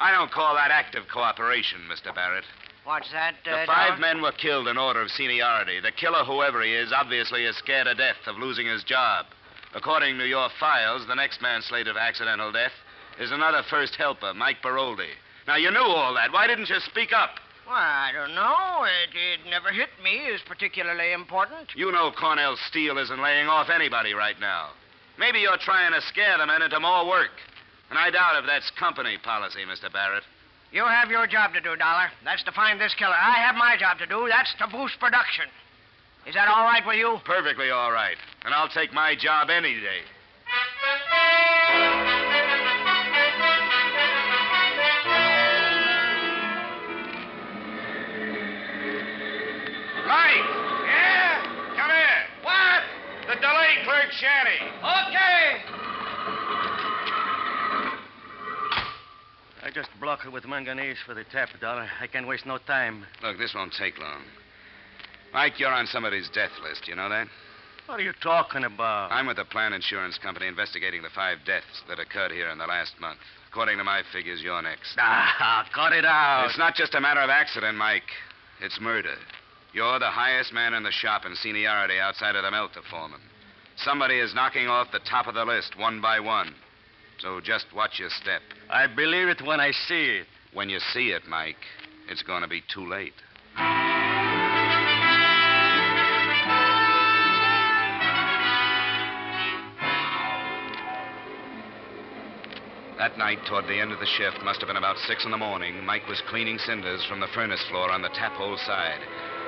I 0.00 0.12
don't 0.12 0.30
call 0.30 0.54
that 0.54 0.70
active 0.70 1.04
cooperation, 1.12 1.80
Mr. 1.90 2.14
Barrett. 2.14 2.44
What's 2.84 3.10
that, 3.12 3.34
uh, 3.46 3.60
The 3.60 3.66
five 3.66 3.88
Dollar? 3.98 4.00
men 4.00 4.22
were 4.22 4.32
killed 4.32 4.68
in 4.68 4.78
order 4.78 5.02
of 5.02 5.10
seniority. 5.10 5.80
The 5.80 5.92
killer, 5.92 6.24
whoever 6.24 6.62
he 6.62 6.72
is, 6.72 6.92
obviously 6.92 7.44
is 7.44 7.56
scared 7.56 7.86
to 7.86 7.94
death 7.94 8.16
of 8.26 8.38
losing 8.38 8.66
his 8.66 8.84
job. 8.84 9.26
According 9.74 10.18
to 10.18 10.26
your 10.26 10.48
files, 10.58 11.06
the 11.06 11.14
next 11.14 11.42
man 11.42 11.60
slated 11.62 11.94
for 11.94 12.00
accidental 12.00 12.50
death 12.52 12.72
is 13.20 13.30
another 13.32 13.62
first 13.68 13.96
helper, 13.96 14.32
Mike 14.32 14.62
Baroldi. 14.62 15.10
Now, 15.46 15.56
you 15.56 15.70
knew 15.70 15.80
all 15.80 16.14
that. 16.14 16.32
Why 16.32 16.46
didn't 16.46 16.70
you 16.70 16.80
speak 16.80 17.12
up? 17.12 17.30
Well, 17.66 17.76
I 17.76 18.10
don't 18.12 18.34
know. 18.34 18.84
It, 18.84 19.14
it 19.14 19.50
never 19.50 19.70
hit 19.70 19.90
me 20.02 20.30
as 20.32 20.40
particularly 20.46 21.12
important. 21.12 21.68
You 21.74 21.92
know 21.92 22.10
Cornell 22.18 22.56
Steel 22.68 22.96
isn't 22.96 23.20
laying 23.20 23.48
off 23.48 23.68
anybody 23.68 24.14
right 24.14 24.40
now. 24.40 24.70
Maybe 25.18 25.40
you're 25.40 25.58
trying 25.58 25.92
to 25.92 26.00
scare 26.00 26.38
the 26.38 26.46
men 26.46 26.62
into 26.62 26.80
more 26.80 27.06
work. 27.06 27.32
And 27.90 27.98
I 27.98 28.10
doubt 28.10 28.36
if 28.36 28.46
that's 28.46 28.70
company 28.78 29.16
policy, 29.22 29.60
Mr. 29.64 29.92
Barrett. 29.92 30.22
You 30.72 30.84
have 30.84 31.10
your 31.10 31.26
job 31.26 31.54
to 31.54 31.60
do, 31.60 31.76
Dollar. 31.76 32.08
That's 32.24 32.44
to 32.44 32.52
find 32.52 32.78
this 32.78 32.94
killer. 32.94 33.16
I 33.16 33.40
have 33.40 33.56
my 33.56 33.76
job 33.78 33.98
to 33.98 34.06
do. 34.06 34.28
That's 34.28 34.52
to 34.58 34.68
boost 34.68 35.00
production. 35.00 35.46
Is 36.26 36.34
that 36.34 36.48
all 36.48 36.64
right 36.64 36.84
with 36.86 36.96
you? 36.96 37.16
Perfectly 37.24 37.70
all 37.70 37.90
right. 37.90 38.16
And 38.44 38.52
I'll 38.52 38.68
take 38.68 38.92
my 38.92 39.14
job 39.16 39.48
any 39.48 39.80
day. 39.80 40.04
Mike! 50.06 50.48
Yeah? 50.84 51.42
Come 51.76 51.90
here. 51.90 52.20
What? 52.44 52.80
The 53.28 53.40
delay 53.40 53.72
clerk 53.84 54.12
shanty. 54.12 54.60
Okay. 54.84 55.64
I 59.68 59.70
just 59.70 59.90
block 60.00 60.20
it 60.24 60.32
with 60.32 60.46
manganese 60.46 60.96
for 61.04 61.12
the 61.12 61.24
tap, 61.24 61.50
Dollar. 61.60 61.86
I 62.00 62.06
can't 62.06 62.26
waste 62.26 62.46
no 62.46 62.56
time. 62.56 63.04
Look, 63.22 63.36
this 63.36 63.52
won't 63.54 63.74
take 63.78 63.98
long. 63.98 64.22
Mike, 65.34 65.60
you're 65.60 65.70
on 65.70 65.86
somebody's 65.86 66.30
death 66.30 66.52
list. 66.62 66.88
You 66.88 66.96
know 66.96 67.10
that? 67.10 67.26
What 67.84 68.00
are 68.00 68.02
you 68.02 68.14
talking 68.22 68.64
about? 68.64 69.12
I'm 69.12 69.26
with 69.26 69.36
the 69.36 69.44
Plan 69.44 69.74
Insurance 69.74 70.16
Company 70.16 70.46
investigating 70.46 71.02
the 71.02 71.10
five 71.14 71.36
deaths 71.44 71.82
that 71.86 71.98
occurred 71.98 72.30
here 72.30 72.48
in 72.48 72.56
the 72.56 72.64
last 72.64 72.98
month. 72.98 73.18
According 73.50 73.76
to 73.76 73.84
my 73.84 74.00
figures, 74.10 74.40
you're 74.42 74.62
next. 74.62 74.96
Ah, 74.96 75.68
cut 75.74 75.92
it 75.92 76.06
out. 76.06 76.46
It's 76.48 76.56
not 76.56 76.74
just 76.74 76.94
a 76.94 77.00
matter 77.02 77.20
of 77.20 77.28
accident, 77.28 77.76
Mike. 77.76 78.08
It's 78.62 78.80
murder. 78.80 79.16
You're 79.74 79.98
the 79.98 80.08
highest 80.08 80.50
man 80.54 80.72
in 80.72 80.82
the 80.82 80.92
shop 80.92 81.26
in 81.26 81.34
seniority 81.34 81.98
outside 82.00 82.36
of 82.36 82.42
the 82.42 82.50
Melter 82.50 82.80
foreman. 82.88 83.20
Somebody 83.76 84.18
is 84.18 84.34
knocking 84.34 84.66
off 84.66 84.92
the 84.92 85.00
top 85.00 85.26
of 85.26 85.34
the 85.34 85.44
list 85.44 85.78
one 85.78 86.00
by 86.00 86.20
one. 86.20 86.54
So 87.18 87.40
just 87.40 87.66
watch 87.74 87.98
your 87.98 88.10
step. 88.10 88.42
I 88.70 88.86
believe 88.86 89.28
it 89.28 89.44
when 89.44 89.60
I 89.60 89.72
see 89.72 90.18
it. 90.20 90.26
When 90.54 90.68
you 90.68 90.78
see 90.92 91.10
it, 91.10 91.22
Mike, 91.28 91.56
it's 92.08 92.22
going 92.22 92.42
to 92.42 92.48
be 92.48 92.62
too 92.72 92.88
late. 92.88 93.12
That 102.98 103.16
night, 103.16 103.38
toward 103.46 103.66
the 103.66 103.78
end 103.78 103.92
of 103.92 104.00
the 104.00 104.06
shift, 104.06 104.42
must 104.42 104.60
have 104.60 104.66
been 104.66 104.76
about 104.76 104.98
six 105.06 105.24
in 105.24 105.30
the 105.30 105.36
morning, 105.36 105.84
Mike 105.84 106.08
was 106.08 106.20
cleaning 106.28 106.58
cinders 106.58 107.04
from 107.08 107.20
the 107.20 107.28
furnace 107.34 107.62
floor 107.70 107.92
on 107.92 108.02
the 108.02 108.10
tap 108.10 108.32
hole 108.32 108.58
side. 108.66 109.00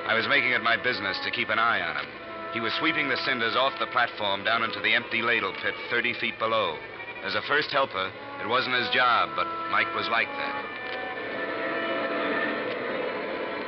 I 0.07 0.15
was 0.15 0.27
making 0.27 0.51
it 0.51 0.63
my 0.63 0.77
business 0.81 1.19
to 1.23 1.31
keep 1.31 1.49
an 1.49 1.59
eye 1.59 1.81
on 1.81 1.97
him. 1.97 2.07
He 2.53 2.59
was 2.59 2.73
sweeping 2.79 3.07
the 3.07 3.17
cinders 3.25 3.55
off 3.55 3.73
the 3.79 3.87
platform 3.87 4.43
down 4.43 4.63
into 4.63 4.79
the 4.79 4.93
empty 4.93 5.21
ladle 5.21 5.53
pit 5.61 5.73
30 5.89 6.13
feet 6.19 6.39
below. 6.39 6.77
As 7.23 7.35
a 7.35 7.41
first 7.47 7.69
helper, 7.69 8.11
it 8.41 8.49
wasn't 8.49 8.75
his 8.75 8.89
job, 8.89 9.29
but 9.35 9.45
Mike 9.69 9.93
was 9.93 10.09
like 10.09 10.27
that. 10.27 10.81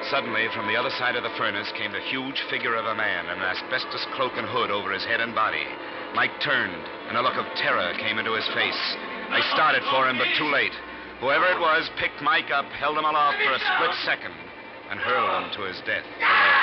Suddenly, 0.09 0.49
from 0.53 0.67
the 0.67 0.75
other 0.75 0.89
side 0.97 1.15
of 1.15 1.23
the 1.23 1.33
furnace 1.37 1.71
came 1.77 1.91
the 1.93 2.01
huge 2.09 2.41
figure 2.49 2.75
of 2.75 2.85
a 2.85 2.95
man 2.95 3.25
in 3.29 3.37
an 3.37 3.45
asbestos 3.45 4.05
cloak 4.17 4.33
and 4.35 4.49
hood 4.49 4.69
over 4.69 4.91
his 4.91 5.05
head 5.05 5.21
and 5.21 5.33
body. 5.33 5.63
Mike 6.13 6.33
turned, 6.41 6.83
and 7.07 7.17
a 7.17 7.21
look 7.21 7.37
of 7.37 7.45
terror 7.55 7.93
came 8.01 8.17
into 8.17 8.33
his 8.33 8.47
face. 8.57 8.81
I 9.29 9.39
started 9.53 9.81
for 9.89 10.09
him, 10.09 10.17
but 10.17 10.33
too 10.37 10.49
late. 10.49 10.73
Whoever 11.21 11.45
it 11.45 11.59
was 11.61 11.89
picked 11.97 12.21
Mike 12.21 12.51
up, 12.51 12.65
held 12.73 12.97
him 12.97 13.05
aloft 13.05 13.37
for 13.37 13.53
a 13.53 13.61
split 13.61 13.93
second, 14.03 14.35
and 14.89 14.99
hurled 14.99 15.45
him 15.45 15.49
to 15.55 15.61
his 15.69 15.79
death. 15.85 16.05
In 16.05 16.62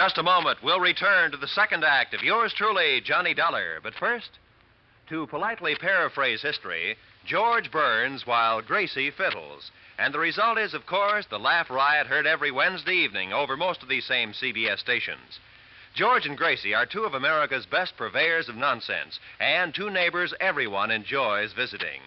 just 0.00 0.16
a 0.16 0.22
moment, 0.22 0.56
we'll 0.62 0.80
return 0.80 1.30
to 1.30 1.36
the 1.36 1.46
second 1.46 1.84
act 1.84 2.14
of 2.14 2.22
yours 2.22 2.54
truly, 2.56 3.02
Johnny 3.02 3.34
Dollar. 3.34 3.80
But 3.82 3.92
first, 3.92 4.30
to 5.10 5.26
politely 5.26 5.74
paraphrase 5.74 6.40
history, 6.40 6.96
George 7.26 7.70
burns 7.70 8.26
while 8.26 8.62
Gracie 8.62 9.10
fiddles. 9.10 9.70
And 9.98 10.14
the 10.14 10.18
result 10.18 10.56
is, 10.56 10.72
of 10.72 10.86
course, 10.86 11.26
the 11.26 11.38
laugh 11.38 11.68
riot 11.68 12.06
heard 12.06 12.26
every 12.26 12.50
Wednesday 12.50 12.94
evening 12.94 13.34
over 13.34 13.58
most 13.58 13.82
of 13.82 13.90
these 13.90 14.06
same 14.06 14.32
CBS 14.32 14.78
stations. 14.78 15.38
George 15.94 16.24
and 16.24 16.38
Gracie 16.38 16.74
are 16.74 16.86
two 16.86 17.04
of 17.04 17.12
America's 17.12 17.66
best 17.66 17.94
purveyors 17.98 18.48
of 18.48 18.56
nonsense, 18.56 19.20
and 19.38 19.74
two 19.74 19.90
neighbors 19.90 20.32
everyone 20.40 20.90
enjoys 20.90 21.52
visiting. 21.52 22.00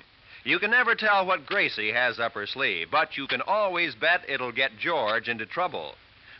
You 0.44 0.58
can 0.58 0.72
never 0.72 0.96
tell 0.96 1.28
what 1.28 1.46
Gracie 1.46 1.92
has 1.92 2.20
up 2.20 2.34
her 2.34 2.48
sleeve, 2.48 2.88
but 2.90 3.18
you 3.18 3.28
can 3.28 3.42
always 3.42 3.94
bet 3.94 4.22
it'll 4.28 4.52
get 4.52 4.80
George 4.80 5.30
into 5.30 5.46
trouble. 5.46 5.94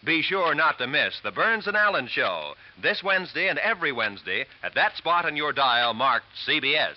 Be 0.06 0.22
sure 0.22 0.54
not 0.54 0.78
to 0.80 0.88
miss 0.88 1.14
the 1.24 1.32
Burns 1.32 1.66
and 1.66 1.78
Allen 1.78 2.08
Show 2.08 2.56
this 2.82 3.02
Wednesday 3.02 3.48
and 3.48 3.58
every 3.58 3.94
Wednesday 3.94 4.46
at 4.62 4.76
that 4.76 4.98
spot 4.98 5.26
on 5.26 5.38
your 5.38 5.54
dial 5.54 5.94
marked 5.94 6.26
CBS. 6.46 6.96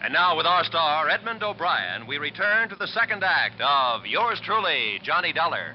And 0.00 0.12
now, 0.14 0.38
with 0.38 0.46
our 0.46 0.64
star, 0.64 1.10
Edmond 1.10 1.42
O'Brien, 1.42 2.06
we 2.06 2.16
return 2.16 2.70
to 2.70 2.76
the 2.76 2.86
second 2.86 3.22
act 3.22 3.60
of 3.60 4.06
yours 4.06 4.40
truly, 4.42 5.00
Johnny 5.02 5.34
Dollar. 5.34 5.74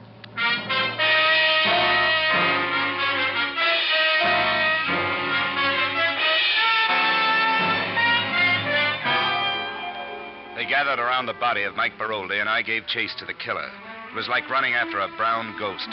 They 10.55 10.65
gathered 10.65 11.00
around 11.00 11.27
the 11.27 11.33
body 11.39 11.62
of 11.62 11.75
Mike 11.75 12.00
Baroldi, 12.00 12.39
and 12.39 12.50
I 12.50 12.63
gave 12.63 12.88
chase 12.88 13.13
to 13.19 13.25
the 13.25 13.36
killer. 13.36 13.69
It 14.13 14.15
was 14.15 14.29
like 14.29 14.48
running 14.48 14.75
after 14.75 15.00
a 15.00 15.10
brown 15.17 15.58
ghost. 15.58 15.89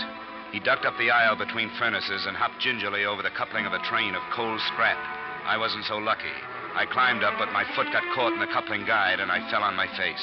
He 0.52 0.60
ducked 0.60 0.84
up 0.84 0.92
the 0.98 1.10
aisle 1.10 1.36
between 1.36 1.72
furnaces 1.78 2.26
and 2.28 2.36
hopped 2.36 2.60
gingerly 2.60 3.06
over 3.06 3.22
the 3.22 3.32
coupling 3.32 3.64
of 3.64 3.72
a 3.72 3.80
train 3.88 4.14
of 4.14 4.20
coal 4.36 4.58
scrap. 4.68 5.00
I 5.46 5.56
wasn't 5.56 5.86
so 5.86 5.96
lucky. 5.96 6.36
I 6.76 6.84
climbed 6.84 7.24
up, 7.24 7.38
but 7.38 7.50
my 7.56 7.64
foot 7.74 7.88
got 7.90 8.04
caught 8.14 8.34
in 8.34 8.38
the 8.38 8.52
coupling 8.52 8.84
guide, 8.84 9.20
and 9.20 9.32
I 9.32 9.48
fell 9.48 9.62
on 9.62 9.74
my 9.74 9.88
face. 9.96 10.20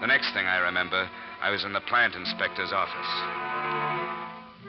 The 0.00 0.06
next 0.06 0.32
thing 0.32 0.46
I 0.46 0.58
remember, 0.58 1.10
I 1.42 1.50
was 1.50 1.64
in 1.64 1.72
the 1.72 1.80
plant 1.80 2.14
inspector's 2.14 2.70
office. 2.70 3.10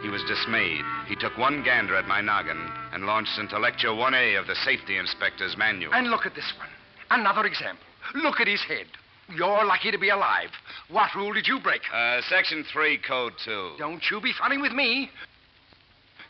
He 0.01 0.09
was 0.09 0.25
dismayed. 0.25 0.81
He 1.05 1.15
took 1.15 1.37
one 1.37 1.61
gander 1.61 1.95
at 1.95 2.07
my 2.07 2.21
noggin 2.21 2.57
and 2.91 3.05
launched 3.05 3.37
into 3.37 3.59
Lecture 3.59 3.93
1A 3.93 4.39
of 4.39 4.47
the 4.47 4.57
Safety 4.65 4.97
Inspector's 4.97 5.55
Manual. 5.57 5.93
And 5.93 6.09
look 6.09 6.25
at 6.25 6.33
this 6.33 6.51
one. 6.57 6.73
Another 7.11 7.45
example. 7.45 7.85
Look 8.15 8.41
at 8.41 8.47
his 8.47 8.63
head. 8.63 8.87
You're 9.29 9.65
lucky 9.65 9.91
to 9.91 9.97
be 9.97 10.09
alive. 10.09 10.49
What 10.89 11.15
rule 11.15 11.33
did 11.33 11.47
you 11.47 11.59
break? 11.59 11.81
Uh, 11.93 12.21
Section 12.29 12.63
3, 12.71 12.99
Code 13.07 13.33
2. 13.45 13.75
Don't 13.77 14.03
you 14.11 14.19
be 14.21 14.33
funny 14.37 14.57
with 14.57 14.73
me. 14.73 15.09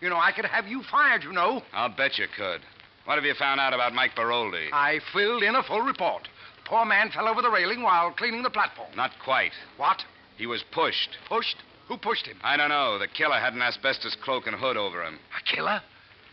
You 0.01 0.09
know, 0.09 0.17
I 0.17 0.31
could 0.31 0.45
have 0.45 0.67
you 0.67 0.83
fired, 0.91 1.23
you 1.23 1.31
know. 1.31 1.62
I'll 1.73 1.89
bet 1.95 2.17
you 2.17 2.25
could. 2.35 2.62
What 3.05 3.15
have 3.15 3.25
you 3.25 3.33
found 3.33 3.59
out 3.59 3.73
about 3.73 3.93
Mike 3.93 4.15
Baroldi? 4.15 4.67
I 4.71 5.00
filled 5.13 5.43
in 5.43 5.55
a 5.55 5.63
full 5.63 5.81
report. 5.81 6.23
The 6.63 6.69
poor 6.69 6.85
man 6.85 7.09
fell 7.12 7.27
over 7.27 7.41
the 7.41 7.50
railing 7.50 7.83
while 7.83 8.12
cleaning 8.12 8.43
the 8.43 8.50
platform. 8.50 8.89
Not 8.95 9.12
quite. 9.23 9.51
What? 9.77 10.03
He 10.38 10.45
was 10.45 10.63
pushed. 10.71 11.17
Pushed? 11.27 11.57
Who 11.88 11.97
pushed 11.97 12.25
him? 12.27 12.38
I 12.43 12.55
don't 12.57 12.69
know. 12.69 12.97
The 12.97 13.07
killer 13.07 13.39
had 13.39 13.53
an 13.53 13.62
asbestos 13.62 14.15
cloak 14.23 14.47
and 14.47 14.55
hood 14.55 14.77
over 14.77 15.03
him. 15.03 15.19
A 15.38 15.55
killer? 15.55 15.81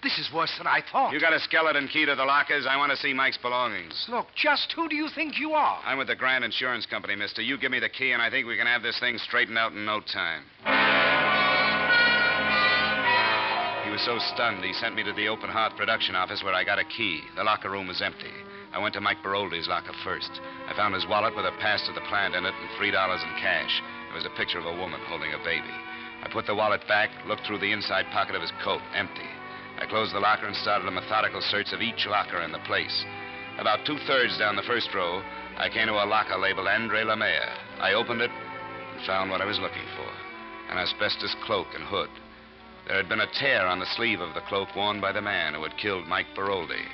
This 0.03 0.19
is 0.19 0.31
worse 0.33 0.53
than 0.57 0.67
I 0.67 0.81
thought. 0.91 1.13
You 1.13 1.21
got 1.21 1.35
a 1.35 1.41
skeleton 1.41 1.87
key 1.87 2.07
to 2.07 2.15
the 2.15 2.25
lockers? 2.25 2.67
I 2.69 2.77
want 2.79 2.91
to 2.91 2.97
see 2.97 3.13
Mike's 3.13 3.37
belongings. 3.37 4.07
Look, 4.09 4.29
just 4.35 4.73
who 4.73 4.89
do 4.89 4.97
you 4.97 5.09
think 5.15 5.39
you 5.39 5.53
are? 5.53 5.79
I'm 5.85 5.99
with 5.99 6.09
the 6.09 6.17
Grand 6.17 6.43
Insurance 6.43 6.87
Company, 6.87 7.15
mister. 7.17 7.43
You 7.43 7.59
give 7.59 7.71
me 7.71 7.81
the 7.81 7.91
key, 7.91 8.13
and 8.13 8.23
I 8.23 8.31
think 8.31 8.47
we 8.47 8.57
can 8.57 8.67
have 8.67 8.83
this 8.83 8.99
thing 8.99 9.19
straightened 9.19 9.59
out 9.59 9.73
in 9.73 9.85
no 9.85 10.01
time. 10.01 10.45
He 13.85 13.91
was 13.91 14.01
so 14.07 14.17
stunned, 14.33 14.65
he 14.65 14.73
sent 14.73 14.95
me 14.95 15.03
to 15.05 15.13
the 15.13 15.29
open 15.29 15.51
hearth 15.51 15.77
production 15.77 16.17
office 16.17 16.43
where 16.43 16.55
I 16.55 16.65
got 16.65 16.79
a 16.79 16.85
key. 16.85 17.21
The 17.37 17.45
locker 17.45 17.69
room 17.69 17.89
was 17.89 18.01
empty. 18.01 18.33
I 18.73 18.79
went 18.79 18.95
to 18.95 19.01
Mike 19.01 19.23
Baroldi's 19.23 19.69
locker 19.69 19.93
first. 20.05 20.31
I 20.67 20.77
found 20.77 20.95
his 20.95 21.07
wallet 21.09 21.37
with 21.37 21.45
a 21.45 21.53
pass 21.61 21.85
to 21.87 21.93
the 21.93 22.07
plant 22.09 22.35
in 22.35 22.47
it 22.47 22.55
and 22.55 22.71
$3 22.81 22.87
in 22.87 23.43
cash. 23.43 23.83
There 24.09 24.17
was 24.17 24.25
a 24.25 24.39
picture 24.39 24.61
of 24.61 24.65
a 24.65 24.79
woman 24.79 25.01
holding 25.09 25.35
a 25.35 25.45
baby. 25.45 25.75
I 26.23 26.29
put 26.33 26.47
the 26.47 26.55
wallet 26.55 26.87
back, 26.89 27.11
looked 27.27 27.45
through 27.47 27.59
the 27.59 27.73
inside 27.73 28.07
pocket 28.13 28.37
of 28.37 28.43
his 28.43 28.53
coat, 28.63 28.81
empty. 28.95 29.29
I 29.79 29.87
closed 29.87 30.15
the 30.15 30.21
locker 30.21 30.47
and 30.47 30.57
started 30.57 30.89
a 30.89 30.91
methodical 30.91 31.41
search 31.41 31.73
of 31.73 31.81
each 31.81 32.07
locker 32.07 32.43
in 32.43 32.53
the 32.53 32.65
place. 32.67 33.05
About 33.59 33.85
two 33.85 33.99
thirds 34.07 34.39
down 34.39 34.57
the 34.57 34.63
first 34.63 34.89
row, 34.95 35.23
I 35.57 35.69
came 35.69 35.87
to 35.87 35.95
a 35.95 36.09
locker 36.09 36.39
labeled 36.39 36.69
Andre 36.69 37.03
Lemaya. 37.05 37.53
I 37.81 37.95
opened 37.95 38.23
it 38.23 38.31
and 38.31 39.07
found 39.07 39.31
what 39.31 39.41
I 39.41 39.47
was 39.47 39.59
looking 39.59 39.87
for 39.97 40.09
an 40.71 40.79
asbestos 40.79 41.35
cloak 41.45 41.67
and 41.75 41.85
hood. 41.85 42.11
There 42.87 42.97
had 42.97 43.09
been 43.09 43.21
a 43.21 43.33
tear 43.39 43.67
on 43.67 43.81
the 43.81 43.93
sleeve 43.97 44.21
of 44.21 44.35
the 44.35 44.41
cloak 44.43 44.69
worn 44.77 45.01
by 45.01 45.13
the 45.13 45.21
man 45.21 45.55
who 45.55 45.63
had 45.63 45.77
killed 45.77 46.07
Mike 46.07 46.29
Baroldi. 46.37 46.87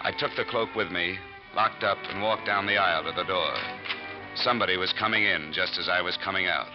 I 0.00 0.10
took 0.12 0.34
the 0.36 0.44
cloak 0.44 0.74
with 0.74 0.90
me, 0.90 1.18
locked 1.54 1.84
up, 1.84 1.98
and 2.08 2.22
walked 2.22 2.46
down 2.46 2.66
the 2.66 2.78
aisle 2.78 3.04
to 3.04 3.12
the 3.12 3.24
door. 3.24 3.54
Somebody 4.36 4.76
was 4.78 4.92
coming 4.98 5.24
in 5.24 5.52
just 5.52 5.78
as 5.78 5.88
I 5.88 6.00
was 6.00 6.18
coming 6.24 6.46
out. 6.46 6.72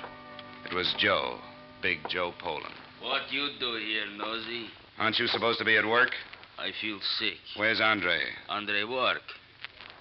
It 0.69 0.73
was 0.73 0.95
Joe, 0.99 1.39
Big 1.81 1.97
Joe 2.09 2.33
Poland. 2.39 2.75
What 3.01 3.31
you 3.31 3.49
do 3.59 3.75
here, 3.75 4.05
Nosy? 4.15 4.67
Aren't 4.97 5.19
you 5.19 5.27
supposed 5.27 5.59
to 5.59 5.65
be 5.65 5.77
at 5.77 5.85
work? 5.85 6.11
I 6.57 6.71
feel 6.81 6.99
sick. 7.19 7.37
Where's 7.55 7.79
Andre? 7.79 8.19
Andre 8.49 8.83
work. 8.83 9.21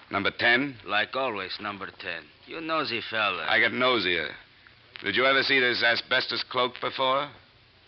Number 0.09 0.31
10? 0.31 0.77
Like 0.85 1.15
always, 1.15 1.51
number 1.61 1.87
10. 1.87 2.23
You 2.47 2.61
nosy 2.61 3.01
fella. 3.09 3.45
I 3.47 3.59
got 3.59 3.73
nosier. 3.73 4.29
Did 5.03 5.15
you 5.15 5.25
ever 5.25 5.43
see 5.43 5.59
this 5.59 5.83
asbestos 5.83 6.43
cloak 6.49 6.73
before? 6.81 7.29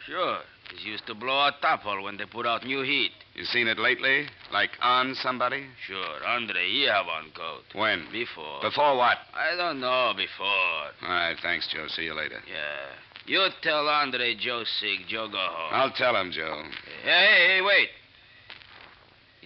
Sure. 0.05 0.39
It 0.71 0.81
used 0.85 1.07
to 1.07 1.15
blow 1.15 1.47
a 1.47 1.51
topple 1.61 2.03
when 2.03 2.17
they 2.17 2.25
put 2.25 2.45
out 2.45 2.63
new 2.63 2.83
heat. 2.83 3.11
You 3.33 3.45
seen 3.45 3.67
it 3.67 3.79
lately? 3.79 4.27
Like 4.51 4.71
on 4.81 5.15
somebody? 5.15 5.65
Sure. 5.87 6.23
Andre, 6.27 6.69
he 6.69 6.83
have 6.83 7.07
on 7.07 7.31
coat. 7.31 7.63
When? 7.73 8.05
Before. 8.11 8.61
Before 8.61 8.95
what? 8.95 9.17
I 9.33 9.55
don't 9.55 9.79
know 9.79 10.13
before. 10.15 10.47
All 10.47 11.09
right, 11.09 11.37
thanks, 11.41 11.67
Joe. 11.73 11.87
See 11.87 12.03
you 12.03 12.13
later. 12.13 12.39
Yeah. 12.47 12.93
You 13.29 13.47
tell 13.61 13.87
Andre 13.87 14.33
Joe 14.33 14.63
sick. 14.79 15.05
Joe 15.07 15.27
go 15.27 15.37
home. 15.37 15.69
I'll 15.71 15.91
tell 15.91 16.15
him, 16.15 16.31
Joe. 16.31 16.63
Hey, 17.03 17.27
hey, 17.29 17.47
hey, 17.47 17.61
wait. 17.61 17.89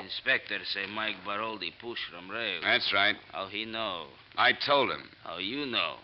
Inspector 0.01 0.57
say 0.73 0.85
Mike 0.95 1.17
Baroldi 1.27 1.73
push 1.81 1.99
from 2.09 2.31
rail. 2.31 2.61
That's 2.63 2.93
right. 2.93 3.17
How 3.33 3.47
he 3.47 3.65
know? 3.65 4.05
I 4.37 4.53
told 4.53 4.89
him. 4.89 5.09
How 5.25 5.37
you 5.37 5.65
know? 5.65 5.95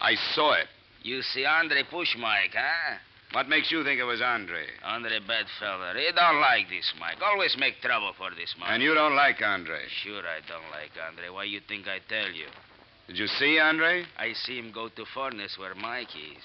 I 0.00 0.16
saw 0.34 0.54
it. 0.54 0.66
You 1.04 1.22
see 1.22 1.44
Andre 1.44 1.84
push 1.88 2.08
Mike, 2.18 2.54
huh? 2.58 2.98
What 3.30 3.48
makes 3.48 3.70
you 3.70 3.84
think 3.84 4.00
it 4.00 4.04
was 4.04 4.20
Andre? 4.20 4.64
Andre 4.84 5.20
bad 5.20 5.46
fella. 5.60 5.94
He 5.94 6.10
don't 6.16 6.40
like 6.40 6.68
this 6.68 6.92
Mike. 6.98 7.18
Always 7.22 7.56
make 7.56 7.80
trouble 7.80 8.14
for 8.18 8.30
this 8.30 8.52
Mike. 8.58 8.70
And 8.72 8.82
you 8.82 8.94
don't 8.94 9.14
like 9.14 9.40
Andre. 9.40 9.78
Sure 10.02 10.22
I 10.26 10.42
don't 10.48 10.70
like 10.72 10.90
Andre. 11.08 11.28
Why 11.28 11.44
you 11.44 11.60
think 11.68 11.86
I 11.86 12.00
tell 12.08 12.32
you? 12.32 12.46
Did 13.06 13.16
you 13.16 13.28
see 13.28 13.60
Andre? 13.60 14.02
I 14.18 14.32
see 14.32 14.58
him 14.58 14.72
go 14.74 14.88
to 14.88 15.04
furnace 15.14 15.56
where 15.56 15.76
Mike 15.76 16.16
is. 16.16 16.42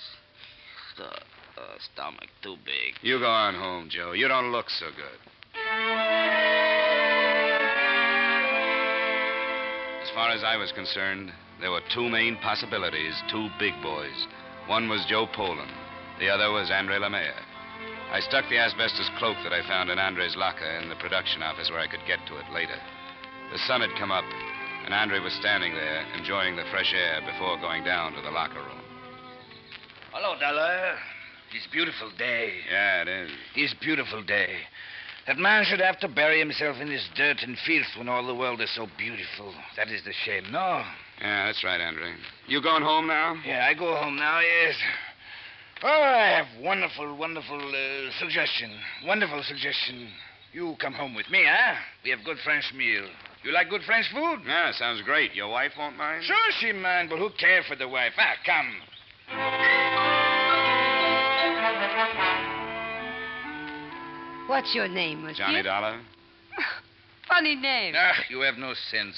The 0.97 1.05
uh, 1.05 1.77
stomach 1.93 2.29
too 2.41 2.55
big. 2.65 2.95
You 3.01 3.19
go 3.19 3.29
on 3.29 3.55
home, 3.55 3.89
Joe. 3.89 4.11
You 4.11 4.27
don't 4.27 4.51
look 4.51 4.69
so 4.69 4.87
good. 4.95 5.19
As 10.03 10.09
far 10.13 10.29
as 10.29 10.43
I 10.43 10.57
was 10.57 10.71
concerned, 10.71 11.31
there 11.59 11.71
were 11.71 11.81
two 11.93 12.09
main 12.09 12.37
possibilities, 12.37 13.15
two 13.31 13.49
big 13.57 13.73
boys. 13.81 14.27
One 14.67 14.87
was 14.87 15.05
Joe 15.09 15.27
Poland. 15.33 15.71
The 16.19 16.29
other 16.29 16.51
was 16.51 16.69
Andre 16.69 16.97
Lemaya. 16.97 17.41
I 18.11 18.19
stuck 18.19 18.45
the 18.49 18.59
asbestos 18.59 19.09
cloak 19.17 19.37
that 19.43 19.53
I 19.53 19.67
found 19.67 19.89
in 19.89 19.97
Andre's 19.97 20.35
locker 20.35 20.69
in 20.81 20.89
the 20.89 20.95
production 21.01 21.41
office 21.41 21.71
where 21.71 21.79
I 21.79 21.87
could 21.87 22.05
get 22.05 22.19
to 22.27 22.37
it 22.37 22.45
later. 22.53 22.77
The 23.51 23.57
sun 23.65 23.81
had 23.81 23.97
come 23.97 24.11
up, 24.11 24.25
and 24.85 24.93
Andre 24.93 25.19
was 25.19 25.33
standing 25.33 25.73
there 25.73 26.05
enjoying 26.15 26.55
the 26.55 26.69
fresh 26.69 26.93
air 26.93 27.21
before 27.25 27.57
going 27.57 27.83
down 27.83 28.13
to 28.13 28.21
the 28.21 28.29
locker 28.29 28.61
room. 28.61 28.82
Hello, 30.13 30.37
Dollar. 30.39 30.93
It's 31.55 31.65
beautiful 31.73 32.11
day. 32.19 32.53
Yeah, 32.71 33.01
it 33.01 33.07
is. 33.07 33.31
It's 33.55 33.73
beautiful 33.81 34.21
day. 34.21 34.57
That 35.25 35.39
man 35.39 35.65
should 35.65 35.79
have 35.79 35.99
to 36.01 36.07
bury 36.07 36.37
himself 36.37 36.77
in 36.79 36.87
this 36.87 37.03
dirt 37.15 37.37
and 37.41 37.57
filth 37.65 37.97
when 37.97 38.07
all 38.07 38.23
the 38.27 38.35
world 38.35 38.61
is 38.61 38.69
so 38.75 38.85
beautiful. 38.95 39.51
That 39.75 39.89
is 39.89 40.03
the 40.05 40.13
shame, 40.23 40.51
no? 40.51 40.83
Yeah, 41.19 41.47
that's 41.47 41.63
right, 41.63 41.81
Andre. 41.81 42.13
You 42.45 42.61
going 42.61 42.83
home 42.83 43.07
now? 43.07 43.41
Yeah, 43.43 43.65
I 43.67 43.73
go 43.73 43.95
home 43.95 44.17
now, 44.17 44.39
yes. 44.39 44.75
Oh, 45.81 45.87
I 45.87 46.43
have 46.43 46.63
wonderful, 46.63 47.17
wonderful 47.17 47.57
uh, 47.57 48.11
suggestion. 48.19 48.69
Wonderful 49.07 49.41
suggestion. 49.41 50.09
You 50.51 50.75
come 50.79 50.93
home 50.93 51.15
with 51.15 51.31
me, 51.31 51.43
huh? 51.43 51.73
We 52.03 52.11
have 52.11 52.23
good 52.23 52.37
French 52.43 52.71
meal. 52.77 53.07
You 53.41 53.51
like 53.51 53.71
good 53.71 53.81
French 53.81 54.05
food? 54.13 54.41
Yeah, 54.45 54.73
sounds 54.73 55.01
great. 55.01 55.33
Your 55.33 55.49
wife 55.49 55.71
won't 55.75 55.97
mind? 55.97 56.23
Sure 56.23 56.51
she 56.59 56.71
mind, 56.71 57.09
but 57.09 57.17
who 57.17 57.31
care 57.39 57.63
for 57.67 57.75
the 57.75 57.87
wife? 57.87 58.13
Ah, 58.19 58.35
come. 58.45 58.75
What's 64.47 64.75
your 64.75 64.87
name, 64.87 65.23
monsieur? 65.23 65.45
Johnny 65.45 65.63
Dollar? 65.63 65.99
Funny 67.27 67.55
name. 67.55 67.95
Ah, 67.97 68.13
you 68.29 68.41
have 68.41 68.57
no 68.57 68.73
sense. 68.91 69.15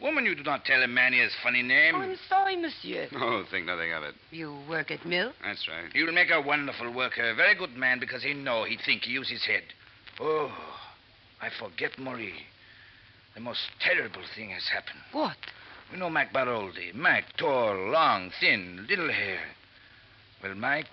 Woman, 0.00 0.26
you 0.26 0.34
do 0.34 0.42
not 0.42 0.64
tell 0.64 0.82
a 0.82 0.86
man 0.86 1.12
he 1.12 1.18
has 1.20 1.32
funny 1.42 1.62
name. 1.62 1.94
Oh, 1.96 2.00
I'm 2.00 2.16
sorry, 2.28 2.56
monsieur. 2.56 3.08
Oh, 3.14 3.44
think 3.50 3.66
nothing 3.66 3.92
of 3.92 4.02
it. 4.04 4.14
You 4.30 4.56
work 4.68 4.90
at 4.90 5.04
mill? 5.06 5.32
That's 5.42 5.66
right. 5.66 5.90
He'll 5.92 6.12
make 6.12 6.30
a 6.30 6.40
wonderful 6.40 6.92
worker. 6.92 7.30
A 7.30 7.34
very 7.34 7.54
good 7.54 7.74
man 7.76 7.98
because 7.98 8.22
he 8.22 8.34
know, 8.34 8.64
he 8.64 8.76
think, 8.84 9.02
he 9.04 9.12
use 9.12 9.28
his 9.28 9.44
head. 9.44 9.62
Oh, 10.20 10.52
I 11.40 11.48
forget 11.58 11.98
Marie. 11.98 12.46
The 13.34 13.40
most 13.40 13.62
terrible 13.80 14.22
thing 14.34 14.50
has 14.50 14.68
happened. 14.72 15.00
What? 15.12 15.36
You 15.92 15.98
know 15.98 16.10
Mike 16.10 16.32
Baroldi. 16.32 16.92
Mike, 16.94 17.24
tall, 17.38 17.90
long, 17.90 18.30
thin, 18.40 18.86
little 18.88 19.10
hair. 19.10 19.40
Well, 20.42 20.54
Mike 20.54 20.86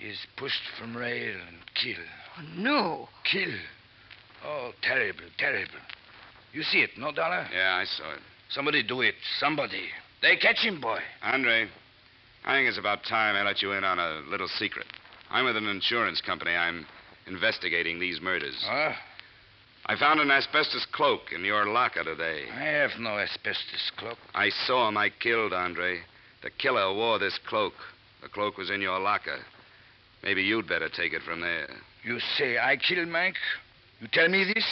is 0.00 0.18
pushed 0.36 0.62
from 0.78 0.96
rail 0.96 1.36
and 1.48 1.58
killed. 1.74 2.06
Oh, 2.38 2.42
no. 2.56 3.08
Kill. 3.30 3.54
Oh, 4.44 4.72
terrible, 4.82 5.24
terrible. 5.38 5.80
You 6.52 6.62
see 6.62 6.78
it, 6.78 6.90
no, 6.98 7.12
Dollar? 7.12 7.46
Yeah, 7.52 7.76
I 7.76 7.84
saw 7.84 8.12
it. 8.12 8.20
Somebody 8.50 8.82
do 8.82 9.00
it. 9.00 9.14
Somebody. 9.38 9.88
They 10.22 10.36
catch 10.36 10.58
him, 10.58 10.80
boy. 10.80 10.98
Andre, 11.22 11.68
I 12.44 12.54
think 12.56 12.68
it's 12.68 12.78
about 12.78 13.04
time 13.04 13.36
I 13.36 13.42
let 13.42 13.62
you 13.62 13.72
in 13.72 13.84
on 13.84 13.98
a 13.98 14.22
little 14.30 14.48
secret. 14.48 14.86
I'm 15.30 15.44
with 15.44 15.56
an 15.56 15.66
insurance 15.66 16.20
company. 16.20 16.52
I'm 16.52 16.86
investigating 17.26 17.98
these 17.98 18.20
murders. 18.20 18.56
Huh? 18.66 18.92
I 19.86 19.96
found 19.96 20.18
an 20.20 20.30
asbestos 20.30 20.86
cloak 20.92 21.20
in 21.34 21.44
your 21.44 21.66
locker 21.66 22.04
today. 22.04 22.44
I 22.50 22.62
have 22.62 22.92
no 22.98 23.18
asbestos 23.18 23.92
cloak. 23.98 24.16
I 24.34 24.48
saw 24.66 24.88
him. 24.88 24.96
I 24.96 25.10
killed 25.10 25.52
Andre. 25.52 26.00
The 26.42 26.50
killer 26.50 26.94
wore 26.94 27.18
this 27.18 27.38
cloak. 27.46 27.74
The 28.22 28.28
cloak 28.28 28.56
was 28.56 28.70
in 28.70 28.80
your 28.80 28.98
locker. 28.98 29.40
Maybe 30.22 30.42
you'd 30.42 30.66
better 30.66 30.88
take 30.88 31.12
it 31.12 31.20
from 31.22 31.42
there. 31.42 31.68
You 32.02 32.18
say 32.38 32.56
I 32.56 32.78
killed 32.78 33.08
Mike? 33.08 33.36
You 34.00 34.08
tell 34.10 34.28
me 34.28 34.50
this? 34.54 34.64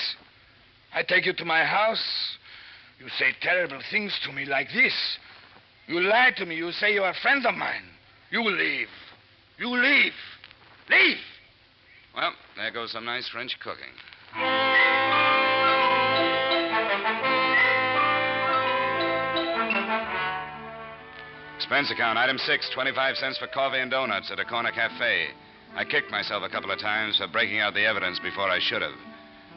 I 0.94 1.02
take 1.02 1.26
you 1.26 1.34
to 1.34 1.44
my 1.44 1.64
house. 1.64 2.02
You 2.98 3.08
say 3.18 3.32
terrible 3.42 3.80
things 3.90 4.18
to 4.24 4.32
me 4.32 4.46
like 4.46 4.68
this. 4.72 4.94
You 5.88 6.00
lie 6.00 6.32
to 6.38 6.46
me. 6.46 6.56
You 6.56 6.72
say 6.72 6.94
you 6.94 7.02
are 7.02 7.14
friends 7.20 7.44
of 7.44 7.54
mine. 7.54 7.84
You 8.30 8.42
leave. 8.44 8.88
You 9.58 9.68
leave. 9.68 10.12
Leave. 10.88 11.16
Well, 12.14 12.32
there 12.56 12.70
goes 12.70 12.92
some 12.92 13.04
nice 13.04 13.28
French 13.28 13.58
cooking. 13.60 13.92
Expense 21.56 21.90
account, 21.90 22.18
item 22.18 22.38
six, 22.38 22.68
25 22.74 23.16
cents 23.16 23.38
for 23.38 23.46
coffee 23.46 23.78
and 23.78 23.90
donuts 23.90 24.30
at 24.30 24.38
a 24.38 24.44
corner 24.44 24.70
cafe. 24.72 25.28
I 25.74 25.84
kicked 25.84 26.10
myself 26.10 26.42
a 26.44 26.48
couple 26.48 26.70
of 26.70 26.78
times 26.78 27.16
for 27.16 27.26
breaking 27.28 27.60
out 27.60 27.72
the 27.72 27.86
evidence 27.86 28.18
before 28.18 28.50
I 28.50 28.58
should 28.60 28.82
have. 28.82 28.98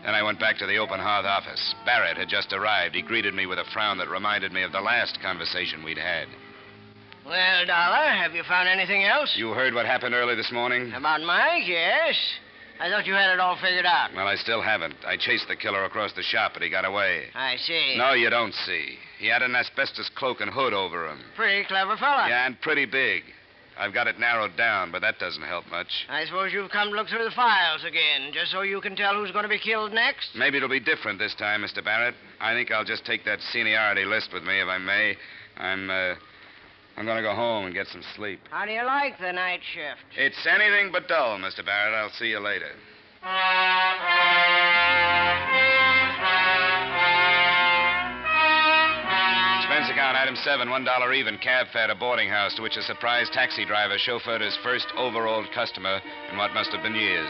Then 0.03 0.13
I 0.13 0.23
went 0.23 0.39
back 0.39 0.57
to 0.59 0.67
the 0.67 0.77
open 0.77 0.99
hearth 0.99 1.25
office. 1.25 1.75
Barrett 1.85 2.17
had 2.17 2.29
just 2.29 2.53
arrived. 2.53 2.95
He 2.95 3.01
greeted 3.01 3.33
me 3.33 3.47
with 3.47 3.59
a 3.59 3.65
frown 3.73 3.97
that 3.97 4.07
reminded 4.07 4.53
me 4.53 4.63
of 4.63 4.71
the 4.71 4.79
last 4.81 5.19
conversation 5.21 5.83
we'd 5.83 5.97
had. 5.97 6.27
Well, 7.25 7.65
Dollar, 7.65 8.09
have 8.09 8.33
you 8.33 8.43
found 8.47 8.69
anything 8.69 9.03
else? 9.03 9.33
You 9.35 9.49
heard 9.49 9.73
what 9.73 9.87
happened 9.87 10.13
early 10.13 10.35
this 10.35 10.51
morning? 10.51 10.93
About 10.93 11.21
Mike, 11.21 11.67
yes. 11.67 12.15
I 12.79 12.89
thought 12.89 13.05
you 13.05 13.13
had 13.13 13.33
it 13.33 13.39
all 13.39 13.55
figured 13.61 13.85
out. 13.85 14.09
Well, 14.15 14.27
I 14.27 14.35
still 14.35 14.61
haven't. 14.61 14.95
I 15.05 15.17
chased 15.17 15.47
the 15.47 15.55
killer 15.55 15.85
across 15.85 16.13
the 16.13 16.23
shop, 16.23 16.51
but 16.53 16.61
he 16.61 16.69
got 16.69 16.85
away. 16.85 17.25
I 17.33 17.55
see. 17.57 17.95
No, 17.97 18.13
you 18.13 18.29
don't 18.29 18.53
see. 18.53 18.97
He 19.17 19.27
had 19.27 19.41
an 19.41 19.55
asbestos 19.55 20.09
cloak 20.15 20.41
and 20.41 20.51
hood 20.51 20.73
over 20.73 21.07
him. 21.07 21.19
Pretty 21.35 21.65
clever 21.67 21.95
fella. 21.97 22.27
Yeah, 22.27 22.45
and 22.45 22.59
pretty 22.61 22.85
big. 22.85 23.23
I've 23.77 23.93
got 23.93 24.07
it 24.07 24.19
narrowed 24.19 24.55
down, 24.55 24.91
but 24.91 25.01
that 25.01 25.19
doesn't 25.19 25.43
help 25.43 25.65
much. 25.69 26.05
I 26.09 26.25
suppose 26.25 26.53
you've 26.53 26.71
come 26.71 26.89
to 26.89 26.95
look 26.95 27.09
through 27.09 27.25
the 27.25 27.31
files 27.31 27.83
again, 27.83 28.31
just 28.33 28.51
so 28.51 28.61
you 28.61 28.79
can 28.79 28.95
tell 28.95 29.15
who's 29.15 29.31
going 29.31 29.43
to 29.43 29.49
be 29.49 29.59
killed 29.59 29.91
next? 29.91 30.29
Maybe 30.35 30.57
it'll 30.57 30.69
be 30.69 30.79
different 30.79 31.19
this 31.19 31.35
time, 31.35 31.61
Mr. 31.61 31.83
Barrett. 31.83 32.15
I 32.39 32.53
think 32.53 32.71
I'll 32.71 32.85
just 32.85 33.05
take 33.05 33.25
that 33.25 33.39
seniority 33.51 34.05
list 34.05 34.29
with 34.33 34.43
me, 34.43 34.61
if 34.61 34.67
I 34.67 34.77
may. 34.77 35.15
I'm, 35.57 35.89
uh, 35.89 36.15
I'm 36.97 37.05
going 37.05 37.17
to 37.17 37.23
go 37.23 37.35
home 37.35 37.65
and 37.65 37.73
get 37.73 37.87
some 37.87 38.01
sleep. 38.15 38.39
How 38.49 38.65
do 38.65 38.71
you 38.71 38.83
like 38.85 39.19
the 39.19 39.31
night 39.33 39.59
shift? 39.73 40.01
It's 40.17 40.47
anything 40.47 40.91
but 40.91 41.07
dull, 41.07 41.37
Mr. 41.39 41.65
Barrett. 41.65 41.93
I'll 41.93 42.09
see 42.11 42.27
you 42.27 42.39
later. 42.39 42.71
Expense 49.59 49.89
account 49.89 50.15
item 50.15 50.35
seven, 50.37 50.69
one 50.69 50.85
dollar 50.85 51.11
even, 51.11 51.37
cab 51.39 51.67
fare 51.73 51.87
to 51.87 51.95
boarding 51.95 52.29
house, 52.29 52.55
to 52.55 52.61
which 52.61 52.77
a 52.77 52.83
surprised 52.83 53.33
taxi 53.33 53.65
driver 53.65 53.97
chauffeured 53.97 54.41
his 54.41 54.57
first 54.63 54.87
overalled 54.95 55.51
customer 55.53 55.99
in 56.31 56.37
what 56.37 56.53
must 56.53 56.71
have 56.71 56.83
been 56.83 56.95
years. 56.95 57.29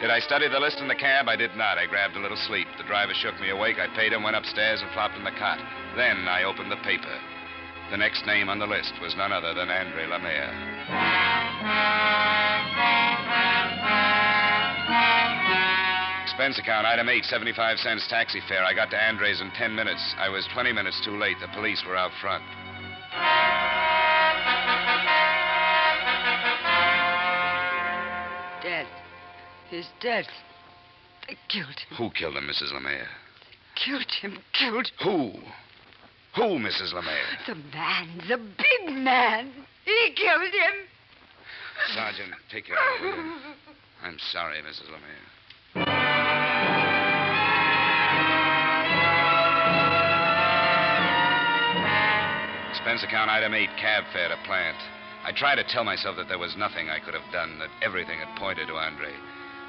Did 0.00 0.10
I 0.10 0.20
study 0.20 0.48
the 0.48 0.60
list 0.60 0.78
in 0.78 0.88
the 0.88 0.94
cab? 0.94 1.28
I 1.28 1.36
did 1.36 1.56
not. 1.56 1.78
I 1.78 1.86
grabbed 1.86 2.16
a 2.16 2.20
little 2.20 2.36
sleep. 2.36 2.66
The 2.76 2.84
driver 2.84 3.14
shook 3.14 3.40
me 3.40 3.48
awake. 3.48 3.78
I 3.78 3.86
paid 3.96 4.12
him, 4.12 4.22
went 4.22 4.36
upstairs, 4.36 4.82
and 4.82 4.90
flopped 4.92 5.16
in 5.16 5.24
the 5.24 5.30
cot. 5.38 5.58
Then 5.96 6.28
I 6.28 6.44
opened 6.44 6.70
the 6.70 6.76
paper. 6.84 7.16
The 7.90 7.96
next 7.96 8.26
name 8.26 8.48
on 8.48 8.58
the 8.58 8.66
list 8.66 8.94
was 9.00 9.14
none 9.16 9.32
other 9.32 9.54
than 9.54 9.70
Andre 9.70 10.06
Lemire. 10.06 10.50
Expense 16.24 16.58
account, 16.58 16.84
item 16.84 17.08
eight, 17.08 17.24
75 17.24 17.78
cents 17.78 18.06
taxi 18.08 18.40
fare. 18.48 18.64
I 18.64 18.74
got 18.74 18.90
to 18.90 19.00
Andre's 19.00 19.40
in 19.40 19.50
10 19.52 19.74
minutes. 19.74 20.02
I 20.18 20.28
was 20.28 20.46
20 20.52 20.72
minutes 20.72 21.00
too 21.04 21.16
late. 21.16 21.36
The 21.40 21.48
police 21.54 21.82
were 21.86 21.96
out 21.96 22.10
front. 22.20 22.42
Dead. 28.62 28.86
He's 29.70 29.88
dead. 30.00 30.26
They 31.28 31.36
killed 31.48 31.68
him. 31.68 31.96
Who 31.96 32.10
killed 32.10 32.36
him, 32.36 32.48
Mrs. 32.48 32.72
Lemire? 32.72 33.06
Killed 33.76 34.10
him. 34.20 34.38
Killed 34.52 34.90
Who? 35.04 35.32
Who, 36.36 36.58
Mrs. 36.60 36.92
Lemire? 36.92 37.46
the 37.46 37.54
man. 37.54 38.08
The 38.28 38.36
big 38.36 38.94
man. 38.94 39.50
He 39.86 40.12
killed 40.14 40.52
him. 40.52 40.86
Sergeant, 41.94 42.32
take 42.50 42.66
care 42.66 42.76
of 42.76 43.00
him. 43.00 43.40
I'm 44.02 44.18
sorry, 44.32 44.58
Mrs. 44.58 44.90
Lemire. 44.90 46.26
Expense 52.70 53.02
account 53.02 53.30
item 53.30 53.54
eight, 53.54 53.70
cab 53.80 54.04
fare 54.12 54.28
to 54.28 54.36
plant. 54.44 54.76
I 55.24 55.32
tried 55.32 55.56
to 55.56 55.64
tell 55.64 55.84
myself 55.84 56.16
that 56.16 56.28
there 56.28 56.38
was 56.38 56.54
nothing 56.58 56.90
I 56.90 57.00
could 57.00 57.14
have 57.14 57.32
done, 57.32 57.58
that 57.60 57.70
everything 57.82 58.18
had 58.18 58.38
pointed 58.38 58.68
to 58.68 58.74
Andre. 58.74 59.12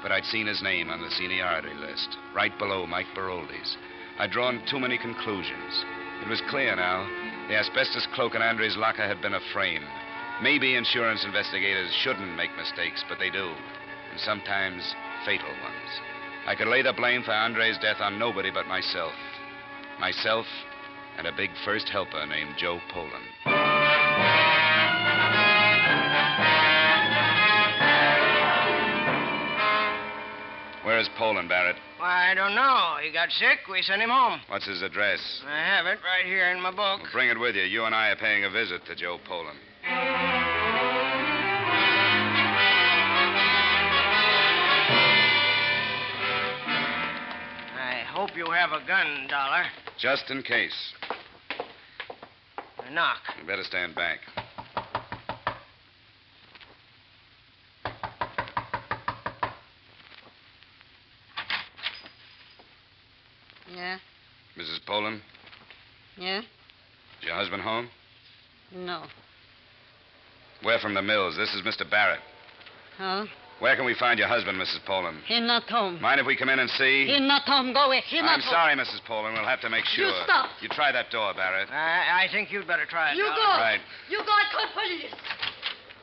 But 0.02 0.12
I'd 0.12 0.26
seen 0.26 0.46
his 0.46 0.62
name 0.62 0.90
on 0.90 1.00
the 1.00 1.10
seniority 1.10 1.74
list, 1.74 2.18
right 2.34 2.56
below 2.58 2.86
Mike 2.86 3.08
Baroldi's. 3.14 3.76
I'd 4.18 4.30
drawn 4.30 4.62
too 4.70 4.78
many 4.78 4.98
conclusions. 4.98 5.84
It 6.22 6.28
was 6.28 6.42
clear 6.50 6.74
now. 6.76 7.06
The 7.48 7.56
asbestos 7.56 8.06
cloak 8.14 8.34
in 8.34 8.42
Andre's 8.42 8.76
locker 8.76 9.06
had 9.06 9.22
been 9.22 9.34
a 9.34 9.52
frame. 9.52 9.84
Maybe 10.42 10.76
insurance 10.76 11.24
investigators 11.24 11.92
shouldn't 12.02 12.36
make 12.36 12.54
mistakes, 12.56 13.04
but 13.08 13.18
they 13.18 13.30
do. 13.30 13.46
And 14.10 14.20
sometimes 14.20 14.94
fatal 15.24 15.48
ones. 15.48 15.90
I 16.46 16.54
could 16.54 16.68
lay 16.68 16.82
the 16.82 16.92
blame 16.92 17.22
for 17.22 17.32
Andre's 17.32 17.78
death 17.78 18.00
on 18.00 18.18
nobody 18.18 18.50
but 18.50 18.66
myself. 18.66 19.12
Myself 20.00 20.46
and 21.18 21.26
a 21.26 21.32
big 21.36 21.50
first 21.64 21.88
helper 21.88 22.24
named 22.26 22.54
Joe 22.56 22.78
Poland. 22.90 23.24
Where's 30.98 31.08
Poland, 31.16 31.48
Barrett? 31.48 31.76
Why, 31.98 32.32
I 32.32 32.34
don't 32.34 32.56
know. 32.56 32.96
He 33.00 33.12
got 33.12 33.30
sick. 33.30 33.60
We 33.70 33.82
sent 33.82 34.02
him 34.02 34.10
home. 34.10 34.40
What's 34.48 34.66
his 34.66 34.82
address? 34.82 35.20
I 35.46 35.60
have 35.60 35.86
it 35.86 36.00
right 36.02 36.26
here 36.26 36.50
in 36.50 36.60
my 36.60 36.72
book. 36.72 37.02
Well, 37.02 37.12
bring 37.12 37.28
it 37.28 37.38
with 37.38 37.54
you. 37.54 37.62
You 37.62 37.84
and 37.84 37.94
I 37.94 38.08
are 38.08 38.16
paying 38.16 38.42
a 38.42 38.50
visit 38.50 38.84
to 38.86 38.96
Joe 38.96 39.18
Poland. 39.24 39.60
I 47.76 48.02
hope 48.12 48.36
you 48.36 48.50
have 48.50 48.72
a 48.72 48.84
gun, 48.84 49.28
Dollar. 49.28 49.66
Just 50.00 50.28
in 50.30 50.42
case. 50.42 50.94
A 52.84 52.90
knock. 52.90 53.20
You 53.40 53.46
better 53.46 53.62
stand 53.62 53.94
back. 53.94 54.18
Yeah? 63.74 63.98
Mrs. 64.68 64.84
Poland, 64.86 65.22
Yeah? 66.16 66.40
is 66.40 66.44
your 67.22 67.34
husband 67.34 67.62
home? 67.62 67.88
No. 68.74 69.04
We're 70.64 70.78
from 70.80 70.94
the 70.94 71.02
mills. 71.02 71.36
This 71.36 71.54
is 71.54 71.62
Mr. 71.62 71.88
Barrett. 71.88 72.20
Huh? 72.98 73.24
Where 73.60 73.74
can 73.76 73.84
we 73.86 73.94
find 73.94 74.18
your 74.18 74.28
husband, 74.28 74.58
Mrs. 74.58 74.84
Poland? 74.86 75.18
He 75.26 75.40
not 75.40 75.64
home. 75.64 76.00
Mind 76.00 76.20
if 76.20 76.26
we 76.26 76.36
come 76.36 76.48
in 76.48 76.58
and 76.58 76.70
see? 76.70 77.06
He 77.06 77.18
not 77.18 77.42
home. 77.42 77.72
Go 77.72 77.86
away. 77.86 78.02
He 78.06 78.20
not 78.20 78.28
home. 78.28 78.34
I'm 78.34 78.40
home. 78.42 78.52
sorry, 78.52 78.74
Mrs. 78.76 79.04
Poland. 79.06 79.34
We'll 79.34 79.46
have 79.48 79.60
to 79.62 79.70
make 79.70 79.84
sure. 79.86 80.06
You 80.06 80.12
stop. 80.24 80.50
You 80.60 80.68
try 80.68 80.92
that 80.92 81.10
door, 81.10 81.32
Barrett. 81.34 81.68
I, 81.70 82.26
I 82.26 82.28
think 82.30 82.52
you'd 82.52 82.66
better 82.66 82.84
try 82.86 83.12
it. 83.12 83.16
You 83.16 83.24
Dollar. 83.24 83.34
go. 83.36 83.48
Right. 83.58 83.80
You 84.10 84.18
go. 84.18 84.30
I 84.30 84.44
call 84.52 84.66
police. 84.74 85.14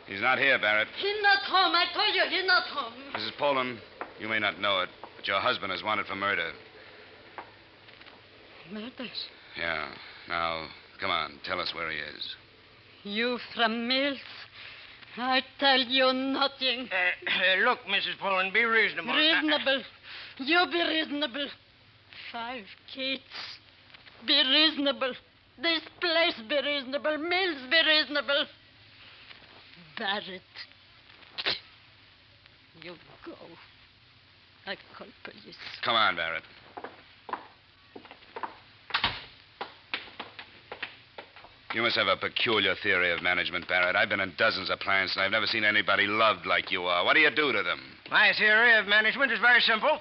He's 0.08 0.21
not 0.21 0.38
here, 0.39 0.58
Barrett. 0.60 0.88
He 0.99 1.13
not 1.21 1.39
home. 1.43 1.73
I 1.75 1.86
told 1.93 2.13
you 2.15 2.23
he 2.30 2.45
not 2.45 2.63
home. 2.63 2.93
Mrs. 3.15 3.38
Poland, 3.38 3.80
you 4.19 4.28
may 4.28 4.39
not 4.39 4.60
know 4.60 4.82
it, 4.82 4.89
but 5.15 5.28
your 5.28 5.39
husband 5.39 5.71
is 5.71 5.84
wanted 5.84 6.08
for 6.08 6.15
murder. 6.15 6.51
Murders. 8.71 9.28
Yeah. 9.58 9.88
Now, 10.28 10.67
come 10.99 11.12
on. 11.12 11.39
Tell 11.45 11.60
us 11.60 11.73
where 11.73 11.89
he 11.91 11.97
is. 11.97 12.36
You 13.04 13.38
from 13.56 13.88
Mills? 13.88 14.17
I 15.17 15.41
tell 15.60 15.80
you 15.80 16.12
nothing. 16.12 16.89
Uh, 16.91 17.69
look, 17.69 17.80
Mrs. 17.88 18.17
Poland, 18.19 18.51
be 18.54 18.63
reasonable. 18.63 19.13
Reasonable. 19.13 19.82
You 20.39 20.65
be 20.71 20.82
reasonable. 20.82 21.47
Five 22.32 22.65
kids. 22.93 23.21
Be 24.28 24.34
reasonable. 24.34 25.13
This 25.62 25.82
place 26.01 26.36
be 26.49 26.56
reasonable. 26.56 27.17
Mills 27.17 27.62
be 27.69 27.82
reasonable. 27.88 28.45
Barrett. 29.97 30.41
You 32.82 32.95
go. 33.25 33.34
I 34.67 34.75
call 34.97 35.08
police. 35.23 35.56
Come 35.84 35.95
on, 35.95 36.15
Barrett. 36.15 36.43
You 41.75 41.81
must 41.81 41.97
have 41.97 42.07
a 42.07 42.15
peculiar 42.15 42.73
theory 42.81 43.11
of 43.11 43.21
management, 43.21 43.67
Barrett. 43.67 43.97
I've 43.97 44.07
been 44.07 44.21
in 44.21 44.31
dozens 44.38 44.69
of 44.69 44.79
plants, 44.79 45.13
and 45.13 45.21
I've 45.25 45.31
never 45.31 45.45
seen 45.45 45.65
anybody 45.65 46.07
loved 46.07 46.45
like 46.45 46.71
you 46.71 46.83
are. 46.83 47.03
What 47.03 47.15
do 47.15 47.19
you 47.19 47.29
do 47.29 47.51
to 47.51 47.63
them? 47.63 47.81
My 48.09 48.31
theory 48.38 48.79
of 48.79 48.88
management 48.88 49.33
is 49.33 49.39
very 49.39 49.59
simple. 49.59 49.99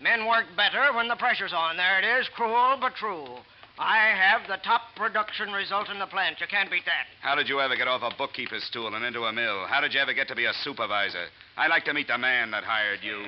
Men 0.00 0.26
work 0.26 0.46
better 0.56 0.92
when 0.92 1.06
the 1.06 1.14
pressure's 1.14 1.52
on. 1.52 1.76
There 1.76 2.00
it 2.00 2.20
is, 2.20 2.28
cruel 2.34 2.76
but 2.80 2.96
true. 2.96 3.38
I 3.78 4.10
have 4.18 4.48
the 4.48 4.58
top 4.64 4.80
production 4.96 5.52
result 5.52 5.90
in 5.90 6.00
the 6.00 6.06
plant. 6.06 6.40
You 6.40 6.48
can't 6.48 6.68
beat 6.68 6.86
that. 6.86 7.06
How 7.20 7.36
did 7.36 7.48
you 7.48 7.60
ever 7.60 7.76
get 7.76 7.86
off 7.86 8.02
a 8.02 8.10
bookkeeper's 8.18 8.64
stool 8.64 8.92
and 8.92 9.04
into 9.04 9.22
a 9.22 9.32
mill? 9.32 9.64
How 9.68 9.80
did 9.80 9.94
you 9.94 10.00
ever 10.00 10.14
get 10.14 10.26
to 10.26 10.34
be 10.34 10.46
a 10.46 10.52
supervisor? 10.64 11.26
I'd 11.56 11.70
like 11.70 11.84
to 11.84 11.94
meet 11.94 12.08
the 12.08 12.18
man 12.18 12.50
that 12.50 12.64
hired 12.64 12.98
you. 13.00 13.26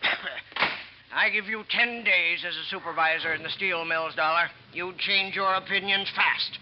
I 1.14 1.28
give 1.28 1.44
you 1.44 1.62
ten 1.68 2.04
days 2.04 2.40
as 2.46 2.56
a 2.56 2.64
supervisor 2.70 3.34
in 3.34 3.42
the 3.42 3.50
steel 3.50 3.84
mills, 3.84 4.14
Dollar. 4.14 4.48
You'd 4.72 4.96
change 4.96 5.36
your 5.36 5.54
opinions 5.54 6.08
fast. 6.16 6.58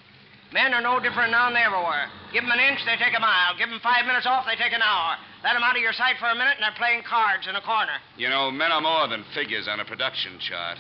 Men 0.53 0.75
are 0.75 0.83
no 0.83 0.99
different 0.99 1.31
now 1.31 1.47
than 1.47 1.55
they 1.55 1.63
ever 1.63 1.79
were. 1.79 2.07
Give 2.33 2.43
'em 2.43 2.51
an 2.51 2.59
inch, 2.59 2.85
they 2.85 2.97
take 2.97 3.17
a 3.17 3.21
mile. 3.21 3.55
Give 3.55 3.71
'em 3.71 3.79
five 3.79 4.07
minutes 4.07 4.27
off, 4.27 4.47
they 4.47 4.57
take 4.57 4.73
an 4.73 4.83
hour. 4.83 5.17
Let 5.45 5.55
'em 5.55 5.63
out 5.63 5.77
of 5.77 5.83
your 5.83 5.93
sight 5.93 6.19
for 6.19 6.27
a 6.27 6.35
minute, 6.35 6.57
and 6.59 6.65
they're 6.65 6.73
playing 6.73 7.05
cards 7.05 7.47
in 7.47 7.55
a 7.55 7.61
corner. 7.61 8.01
You 8.17 8.29
know, 8.29 8.51
men 8.51 8.73
are 8.73 8.81
more 8.81 9.07
than 9.07 9.23
figures 9.33 9.69
on 9.69 9.79
a 9.79 9.85
production 9.85 10.41
chart. 10.41 10.79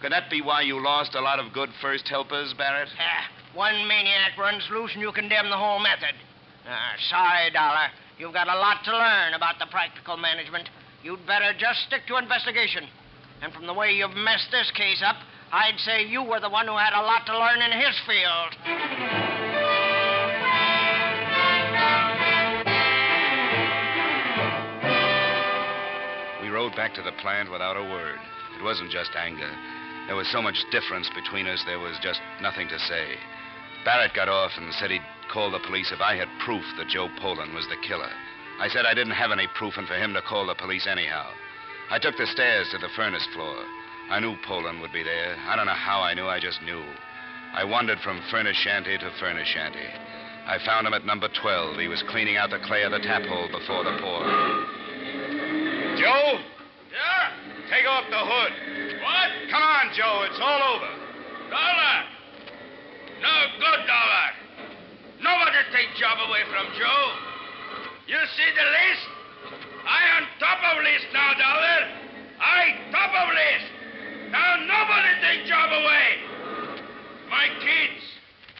Could 0.00 0.12
that 0.12 0.28
be 0.28 0.42
why 0.42 0.60
you 0.60 0.78
lost 0.78 1.14
a 1.14 1.20
lot 1.20 1.38
of 1.38 1.54
good 1.54 1.72
first 1.80 2.06
helpers, 2.08 2.52
Barrett? 2.52 2.90
Ah, 3.00 3.24
one 3.54 3.86
maniac 3.88 4.36
runs 4.36 4.68
loose, 4.68 4.92
and 4.92 5.00
you 5.00 5.10
condemn 5.12 5.48
the 5.48 5.56
whole 5.56 5.78
method. 5.78 6.14
Ah, 6.68 6.92
sorry, 7.08 7.48
Dollar. 7.50 7.90
You've 8.18 8.34
got 8.34 8.48
a 8.48 8.54
lot 8.54 8.84
to 8.84 8.92
learn 8.92 9.32
about 9.32 9.58
the 9.58 9.66
practical 9.66 10.18
management. 10.18 10.68
You'd 11.02 11.24
better 11.26 11.52
just 11.58 11.86
stick 11.86 12.02
to 12.08 12.16
investigation. 12.16 12.84
And 13.40 13.52
from 13.52 13.66
the 13.66 13.74
way 13.74 13.92
you've 13.92 14.16
messed 14.16 14.50
this 14.50 14.70
case 14.74 15.02
up, 15.04 15.16
I'd 15.52 15.78
say 15.78 16.04
you 16.04 16.22
were 16.22 16.40
the 16.40 16.50
one 16.50 16.66
who 16.66 16.76
had 16.76 16.92
a 16.92 17.02
lot 17.02 17.24
to 17.26 17.38
learn 17.38 17.62
in 17.62 17.72
his 17.72 17.94
field. 18.04 18.50
We 26.42 26.48
rode 26.48 26.74
back 26.74 26.94
to 26.94 27.02
the 27.02 27.12
plant 27.22 27.50
without 27.50 27.76
a 27.76 27.82
word. 27.82 28.18
It 28.58 28.64
wasn't 28.64 28.90
just 28.90 29.10
anger. 29.16 29.50
There 30.08 30.16
was 30.16 30.28
so 30.32 30.42
much 30.42 30.56
difference 30.72 31.08
between 31.14 31.46
us, 31.46 31.62
there 31.64 31.78
was 31.78 31.96
just 32.02 32.20
nothing 32.42 32.66
to 32.68 32.78
say. 32.78 33.14
Barrett 33.84 34.14
got 34.14 34.28
off 34.28 34.50
and 34.56 34.74
said 34.74 34.90
he'd 34.90 35.02
call 35.32 35.50
the 35.50 35.60
police 35.60 35.92
if 35.92 36.00
I 36.00 36.16
had 36.16 36.28
proof 36.44 36.64
that 36.76 36.88
Joe 36.88 37.08
Poland 37.20 37.54
was 37.54 37.66
the 37.68 37.76
killer. 37.86 38.10
I 38.58 38.68
said 38.68 38.86
I 38.86 38.94
didn't 38.94 39.14
have 39.14 39.30
any 39.30 39.46
proof 39.54 39.74
and 39.76 39.86
for 39.86 39.94
him 39.94 40.12
to 40.14 40.22
call 40.22 40.46
the 40.46 40.54
police 40.54 40.86
anyhow. 40.86 41.30
I 41.90 41.98
took 41.98 42.16
the 42.16 42.26
stairs 42.26 42.68
to 42.72 42.78
the 42.78 42.90
furnace 42.96 43.26
floor. 43.32 43.56
I 44.10 44.20
knew 44.20 44.36
Poland 44.46 44.80
would 44.80 44.92
be 44.92 45.02
there. 45.02 45.36
I 45.46 45.54
don't 45.54 45.66
know 45.66 45.78
how 45.78 46.00
I 46.00 46.14
knew, 46.14 46.26
I 46.26 46.40
just 46.40 46.60
knew. 46.62 46.82
I 47.54 47.64
wandered 47.64 47.98
from 48.00 48.20
furnace 48.30 48.56
shanty 48.56 48.98
to 48.98 49.10
furnace 49.20 49.48
shanty. 49.48 49.88
I 50.46 50.58
found 50.64 50.86
him 50.86 50.94
at 50.94 51.04
number 51.04 51.28
12. 51.28 51.78
He 51.78 51.88
was 51.88 52.02
cleaning 52.08 52.36
out 52.36 52.50
the 52.50 52.58
clay 52.66 52.82
of 52.82 52.90
the 52.90 52.98
tap 53.00 53.22
hole 53.22 53.48
before 53.52 53.84
the 53.84 53.96
pour. 54.00 54.24
Joe? 56.00 56.40
Yeah? 56.90 57.24
Take 57.70 57.86
off 57.86 58.04
the 58.10 58.18
hood. 58.18 58.52
What? 59.00 59.28
Come 59.50 59.62
on, 59.62 59.92
Joe. 59.94 60.24
It's 60.24 60.40
all 60.40 60.62
over. 60.74 60.90
Dollar. 61.52 61.96
No 63.20 63.34
good, 63.60 63.80
Dollar. 63.86 64.26
Nobody 65.20 65.62
take 65.72 65.94
job 66.00 66.16
away 66.26 66.42
from 66.48 66.66
Joe. 66.78 67.27
You 68.08 68.16
see 68.16 68.50
the 68.56 68.64
list? 68.64 69.06
I 69.84 70.00
on 70.16 70.24
top 70.40 70.64
of 70.64 70.80
list 70.80 71.12
now, 71.12 71.28
Dollar. 71.36 71.80
I 72.40 72.88
top 72.88 73.12
of 73.12 73.28
list. 73.36 73.68
Now 74.32 74.64
nobody 74.64 75.12
take 75.20 75.44
job 75.44 75.68
away. 75.68 76.08
My 77.28 77.52
kids, 77.60 78.00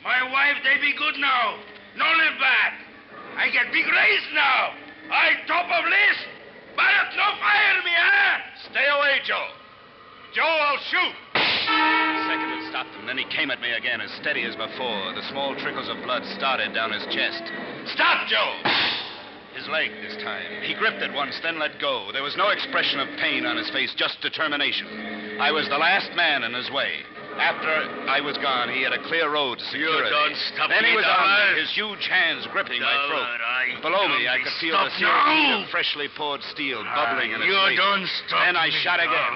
my 0.05 0.21
wife, 0.29 0.61
they 0.69 0.77
be 0.85 0.93
good 1.01 1.17
now. 1.17 1.57
No 1.97 2.05
live 2.05 2.37
bad. 2.37 2.73
I 3.41 3.49
get 3.49 3.73
big 3.73 3.89
raise 3.89 4.27
now. 4.37 4.77
I 5.09 5.41
top 5.49 5.65
of 5.65 5.85
list. 5.89 6.29
But 6.77 7.17
no 7.17 7.33
fire 7.41 7.81
me, 7.89 7.97
huh? 7.97 8.69
Stay 8.69 8.85
away, 8.85 9.25
Joe. 9.25 9.49
Joe, 10.37 10.45
I'll 10.45 10.85
shoot. 10.93 11.15
The 11.33 12.25
second 12.29 12.53
had 12.53 12.69
stopped 12.69 12.93
him. 13.01 13.07
Then 13.09 13.17
he 13.17 13.25
came 13.33 13.51
at 13.51 13.65
me 13.65 13.73
again, 13.73 14.03
as 14.05 14.13
steady 14.21 14.45
as 14.45 14.53
before. 14.61 15.17
The 15.17 15.25
small 15.33 15.57
trickles 15.57 15.89
of 15.89 16.05
blood 16.05 16.21
started 16.37 16.75
down 16.75 16.93
his 16.93 17.09
chest. 17.09 17.49
Stop, 17.97 18.29
Joe! 18.29 18.88
His 19.59 19.67
leg 19.67 19.91
this 20.07 20.15
time. 20.23 20.63
He 20.63 20.79
gripped 20.79 21.03
it 21.03 21.11
once, 21.11 21.35
then 21.43 21.59
let 21.59 21.83
go. 21.83 22.15
There 22.15 22.23
was 22.23 22.39
no 22.39 22.55
expression 22.55 23.03
of 23.03 23.11
pain 23.19 23.43
on 23.43 23.59
his 23.59 23.67
face, 23.75 23.91
just 23.99 24.23
determination. 24.23 24.87
I 25.43 25.51
was 25.51 25.67
the 25.67 25.83
last 25.83 26.15
man 26.15 26.47
in 26.47 26.55
his 26.55 26.71
way. 26.71 27.03
After 27.35 27.67
I 28.07 28.23
was 28.23 28.39
gone, 28.39 28.71
he 28.71 28.87
had 28.87 28.95
a 28.95 29.03
clear 29.03 29.27
road 29.35 29.59
to 29.59 29.65
security. 29.67 30.15
don't 30.15 30.39
stop 30.55 30.71
then 30.71 30.87
me, 30.87 30.91
he 30.91 30.97
was 30.97 31.11
on 31.11 31.27
me, 31.27 31.59
his 31.59 31.75
huge 31.75 32.07
hands 32.07 32.47
gripping 32.55 32.79
my 32.79 32.97
throat. 33.11 33.27
I 33.43 33.83
Below 33.83 34.07
me, 34.07 34.31
I 34.31 34.39
could 34.39 34.55
feel 34.63 34.79
the 34.79 34.95
heat 34.95 35.51
of 35.59 35.67
freshly 35.75 36.07
poured 36.15 36.43
steel 36.55 36.87
bubbling 36.95 37.35
in 37.35 37.43
his 37.43 37.51
you 37.51 37.59
face. 37.59 37.79
don't 37.83 38.07
stop 38.27 38.47
Then 38.47 38.55
I 38.55 38.71
shot 38.87 39.03
again. 39.03 39.35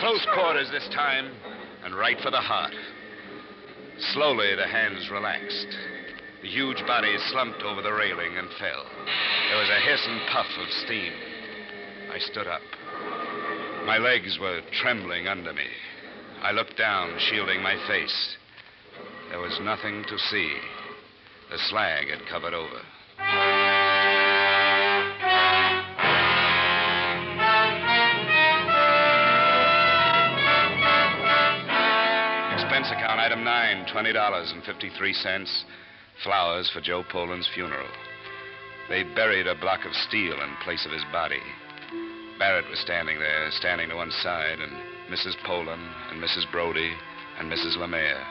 Close 0.00 0.26
quarters 0.36 0.68
this 0.68 0.88
time, 0.92 1.32
and 1.84 1.96
right 1.96 2.20
for 2.20 2.30
the 2.30 2.40
heart. 2.40 2.76
Slowly, 4.12 4.56
the 4.56 4.68
hands 4.68 5.08
relaxed. 5.08 5.72
The 6.42 6.48
huge 6.48 6.84
body 6.88 7.16
slumped 7.30 7.62
over 7.62 7.82
the 7.82 7.92
railing 7.92 8.36
and 8.36 8.48
fell. 8.58 8.84
There 9.48 9.58
was 9.58 9.70
a 9.70 9.78
hiss 9.78 10.04
and 10.08 10.20
puff 10.28 10.48
of 10.58 10.68
steam. 10.84 11.12
I 12.12 12.18
stood 12.18 12.48
up. 12.48 12.62
My 13.86 13.98
legs 13.98 14.40
were 14.40 14.60
trembling 14.72 15.28
under 15.28 15.52
me. 15.52 15.68
I 16.42 16.50
looked 16.50 16.76
down, 16.76 17.16
shielding 17.20 17.62
my 17.62 17.76
face. 17.86 18.36
There 19.30 19.38
was 19.38 19.56
nothing 19.62 20.04
to 20.08 20.18
see. 20.18 20.56
The 21.48 21.58
slag 21.58 22.08
had 22.08 22.26
covered 22.26 22.54
over. 22.54 22.82
Expense 32.52 32.90
account 32.90 33.20
item 33.20 33.44
9, 33.44 33.86
$20.53. 33.94 35.64
Flowers 36.22 36.70
for 36.70 36.80
Joe 36.80 37.02
Poland's 37.10 37.48
funeral. 37.54 37.88
They 38.88 39.02
buried 39.02 39.46
a 39.46 39.54
block 39.54 39.84
of 39.84 39.94
steel 39.94 40.40
in 40.40 40.56
place 40.62 40.84
of 40.86 40.92
his 40.92 41.04
body. 41.12 41.42
Barrett 42.38 42.68
was 42.68 42.80
standing 42.80 43.18
there, 43.18 43.50
standing 43.52 43.88
to 43.88 43.96
one 43.96 44.10
side, 44.10 44.58
and 44.58 44.72
Mrs. 45.10 45.36
Poland 45.44 45.82
and 46.10 46.22
Mrs. 46.22 46.50
Brody 46.50 46.92
and 47.38 47.50
Mrs. 47.50 47.76
Lemare. 47.76 48.22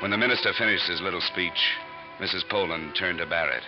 When 0.00 0.10
the 0.10 0.18
minister 0.18 0.52
finished 0.58 0.88
his 0.88 1.00
little 1.00 1.20
speech, 1.20 1.72
Mrs. 2.20 2.48
Poland 2.48 2.94
turned 2.98 3.18
to 3.18 3.26
Barrett. 3.26 3.62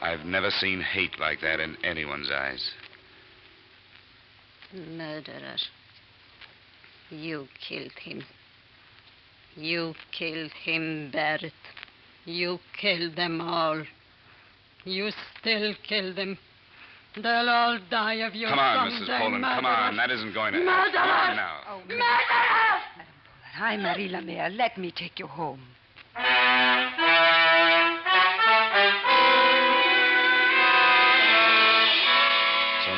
I've 0.00 0.24
never 0.24 0.50
seen 0.50 0.80
hate 0.80 1.18
like 1.20 1.40
that 1.42 1.60
in 1.60 1.76
anyone's 1.84 2.30
eyes. 2.30 2.70
Murderer. 4.72 5.56
You 7.10 7.46
killed 7.68 7.92
him. 7.92 8.24
You 9.54 9.94
killed 10.10 10.52
him, 10.64 11.10
Barrett. 11.12 11.52
You 12.24 12.58
killed 12.80 13.16
them 13.16 13.40
all. 13.40 13.82
You 14.84 15.10
still 15.40 15.74
kill 15.88 16.14
them. 16.14 16.38
They'll 17.16 17.48
all 17.48 17.78
die 17.90 18.14
of 18.14 18.34
you 18.34 18.46
Come 18.46 18.58
on, 18.58 18.90
Mrs. 18.90 18.98
someday, 18.98 19.18
Poland, 19.18 19.44
come 19.44 19.66
on. 19.66 19.96
That 19.96 20.10
isn't 20.10 20.32
going 20.32 20.54
to 20.54 20.60
Murderer! 20.60 20.92
Come 20.92 21.10
on 21.10 21.36
now. 21.36 21.60
Oh, 21.68 21.80
Hi, 23.54 23.76
Marie 23.76 24.08
Lamere. 24.08 24.48
Let 24.48 24.78
me 24.78 24.90
take 24.90 25.18
you 25.18 25.26
home. 25.26 25.60
So 26.16 26.20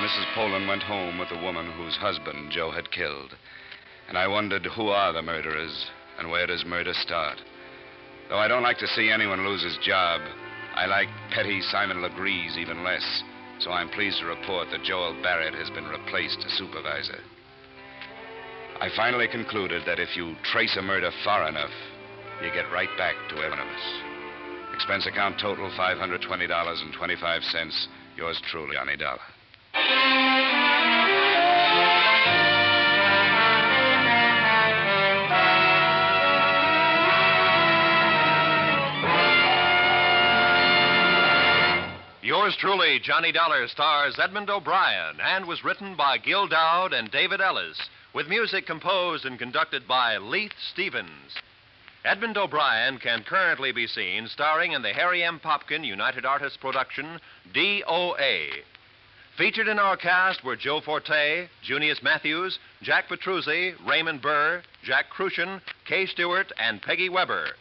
Mrs. 0.00 0.34
Poland 0.34 0.68
went 0.68 0.82
home 0.84 1.18
with 1.18 1.28
the 1.28 1.38
woman 1.42 1.72
whose 1.72 1.96
husband 1.96 2.52
Joe 2.52 2.70
had 2.70 2.90
killed. 2.92 3.34
And 4.08 4.16
I 4.16 4.28
wondered 4.28 4.64
who 4.66 4.88
are 4.88 5.12
the 5.12 5.22
murderers 5.22 5.90
and 6.18 6.30
where 6.30 6.46
does 6.46 6.64
murder 6.64 6.94
start? 6.94 7.40
Though 8.28 8.38
I 8.38 8.48
don't 8.48 8.62
like 8.62 8.78
to 8.78 8.88
see 8.88 9.10
anyone 9.10 9.46
lose 9.46 9.62
his 9.62 9.76
job, 9.84 10.20
I 10.74 10.86
like 10.86 11.08
petty 11.30 11.60
Simon 11.70 11.98
Legrees 11.98 12.56
even 12.56 12.82
less. 12.82 13.22
So 13.60 13.70
I'm 13.70 13.88
pleased 13.90 14.18
to 14.20 14.26
report 14.26 14.68
that 14.70 14.82
Joel 14.82 15.14
Barrett 15.22 15.54
has 15.54 15.70
been 15.70 15.86
replaced 15.86 16.38
as 16.44 16.58
supervisor. 16.58 17.18
I 18.80 18.88
finally 18.96 19.28
concluded 19.28 19.84
that 19.86 20.00
if 20.00 20.16
you 20.16 20.34
trace 20.42 20.76
a 20.76 20.82
murder 20.82 21.12
far 21.24 21.48
enough, 21.48 21.70
you 22.42 22.50
get 22.52 22.72
right 22.72 22.88
back 22.98 23.14
to 23.30 23.36
anonymous. 23.36 24.02
Expense 24.74 25.06
account 25.06 25.38
total 25.40 25.70
$520.25. 25.78 27.86
Yours 28.16 28.42
truly, 28.50 28.74
Johnny 28.74 28.96
Dollar. 28.96 29.20
Yours 42.44 42.56
truly, 42.56 42.98
Johnny 42.98 43.32
Dollar, 43.32 43.66
stars 43.68 44.18
Edmond 44.18 44.50
O'Brien 44.50 45.18
and 45.18 45.46
was 45.46 45.64
written 45.64 45.94
by 45.96 46.18
Gil 46.18 46.46
Doud 46.46 46.92
and 46.92 47.10
David 47.10 47.40
Ellis, 47.40 47.88
with 48.12 48.28
music 48.28 48.66
composed 48.66 49.24
and 49.24 49.38
conducted 49.38 49.88
by 49.88 50.18
Leith 50.18 50.52
Stevens. 50.70 51.38
Edmond 52.04 52.36
O'Brien 52.36 52.98
can 52.98 53.22
currently 53.22 53.72
be 53.72 53.86
seen 53.86 54.28
starring 54.28 54.72
in 54.72 54.82
the 54.82 54.92
Harry 54.92 55.24
M. 55.24 55.40
Popkin 55.40 55.86
United 55.86 56.26
Artists 56.26 56.58
production, 56.58 57.18
DOA. 57.54 58.50
Featured 59.38 59.66
in 59.66 59.78
our 59.78 59.96
cast 59.96 60.44
were 60.44 60.54
Joe 60.54 60.82
Forte, 60.82 61.48
Junius 61.62 62.02
Matthews, 62.02 62.58
Jack 62.82 63.08
Petruzzi, 63.08 63.72
Raymond 63.88 64.20
Burr, 64.20 64.62
Jack 64.82 65.06
Kruschen, 65.08 65.62
Kay 65.86 66.04
Stewart, 66.04 66.52
and 66.58 66.82
Peggy 66.82 67.08
Webber. 67.08 67.52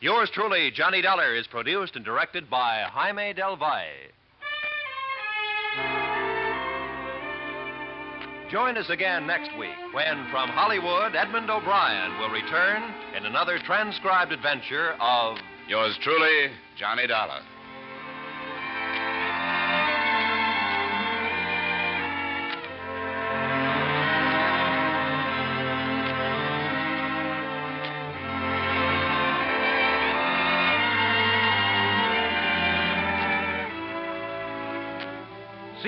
Yours 0.00 0.30
truly, 0.30 0.72
Johnny 0.72 1.00
Dollar, 1.00 1.32
is 1.36 1.46
produced 1.46 1.94
and 1.94 2.04
directed 2.04 2.50
by 2.50 2.82
Jaime 2.90 3.32
Del 3.32 3.54
Valle. 3.54 4.15
Join 8.50 8.78
us 8.78 8.90
again 8.90 9.26
next 9.26 9.50
week 9.58 9.74
when, 9.92 10.24
from 10.30 10.48
Hollywood, 10.50 11.16
Edmond 11.16 11.50
O'Brien 11.50 12.16
will 12.20 12.30
return 12.30 12.82
in 13.16 13.26
another 13.26 13.58
transcribed 13.58 14.30
adventure 14.30 14.94
of 15.00 15.38
Yours 15.68 15.98
truly, 16.00 16.52
Johnny 16.78 17.08
Dollar. 17.08 17.40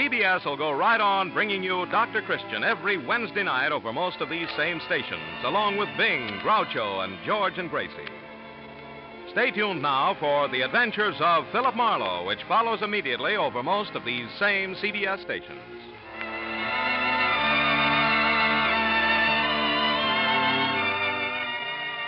CBS 0.09 0.47
will 0.47 0.57
go 0.57 0.73
right 0.73 1.03
on 1.03 1.35
bringing 1.35 1.63
you 1.63 1.85
Dr. 1.91 2.23
Christian 2.23 2.65
every 2.65 2.97
Wednesday 2.97 3.43
night 3.43 3.73
over 3.73 3.93
most 3.93 4.23
of 4.23 4.31
these 4.31 4.49
same 4.57 4.81
stations, 4.87 5.45
along 5.45 5.77
with 5.77 5.89
Bing, 5.99 6.41
Groucho, 6.43 7.05
and 7.05 7.19
George 7.27 7.59
and 7.59 7.69
Gracie. 7.69 7.93
Stay 9.33 9.51
tuned 9.51 9.83
now 9.83 10.17
for 10.19 10.49
the 10.49 10.63
adventures 10.63 11.17
of 11.21 11.45
Philip 11.53 11.77
Marlowe, 11.77 12.25
which 12.25 12.39
follows 12.49 12.81
immediately 12.81 13.37
over 13.37 13.63
most 13.63 13.91
of 13.91 14.07
these 14.07 14.27
same 14.39 14.75
CBS 14.77 15.23
stations. 15.25 15.61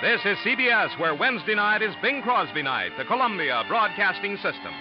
This 0.00 0.20
is 0.24 0.38
CBS, 0.38 0.98
where 0.98 1.14
Wednesday 1.14 1.54
night 1.54 1.82
is 1.82 1.94
Bing 2.00 2.22
Crosby 2.22 2.62
night, 2.62 2.92
the 2.96 3.04
Columbia 3.04 3.62
Broadcasting 3.68 4.36
System. 4.36 4.72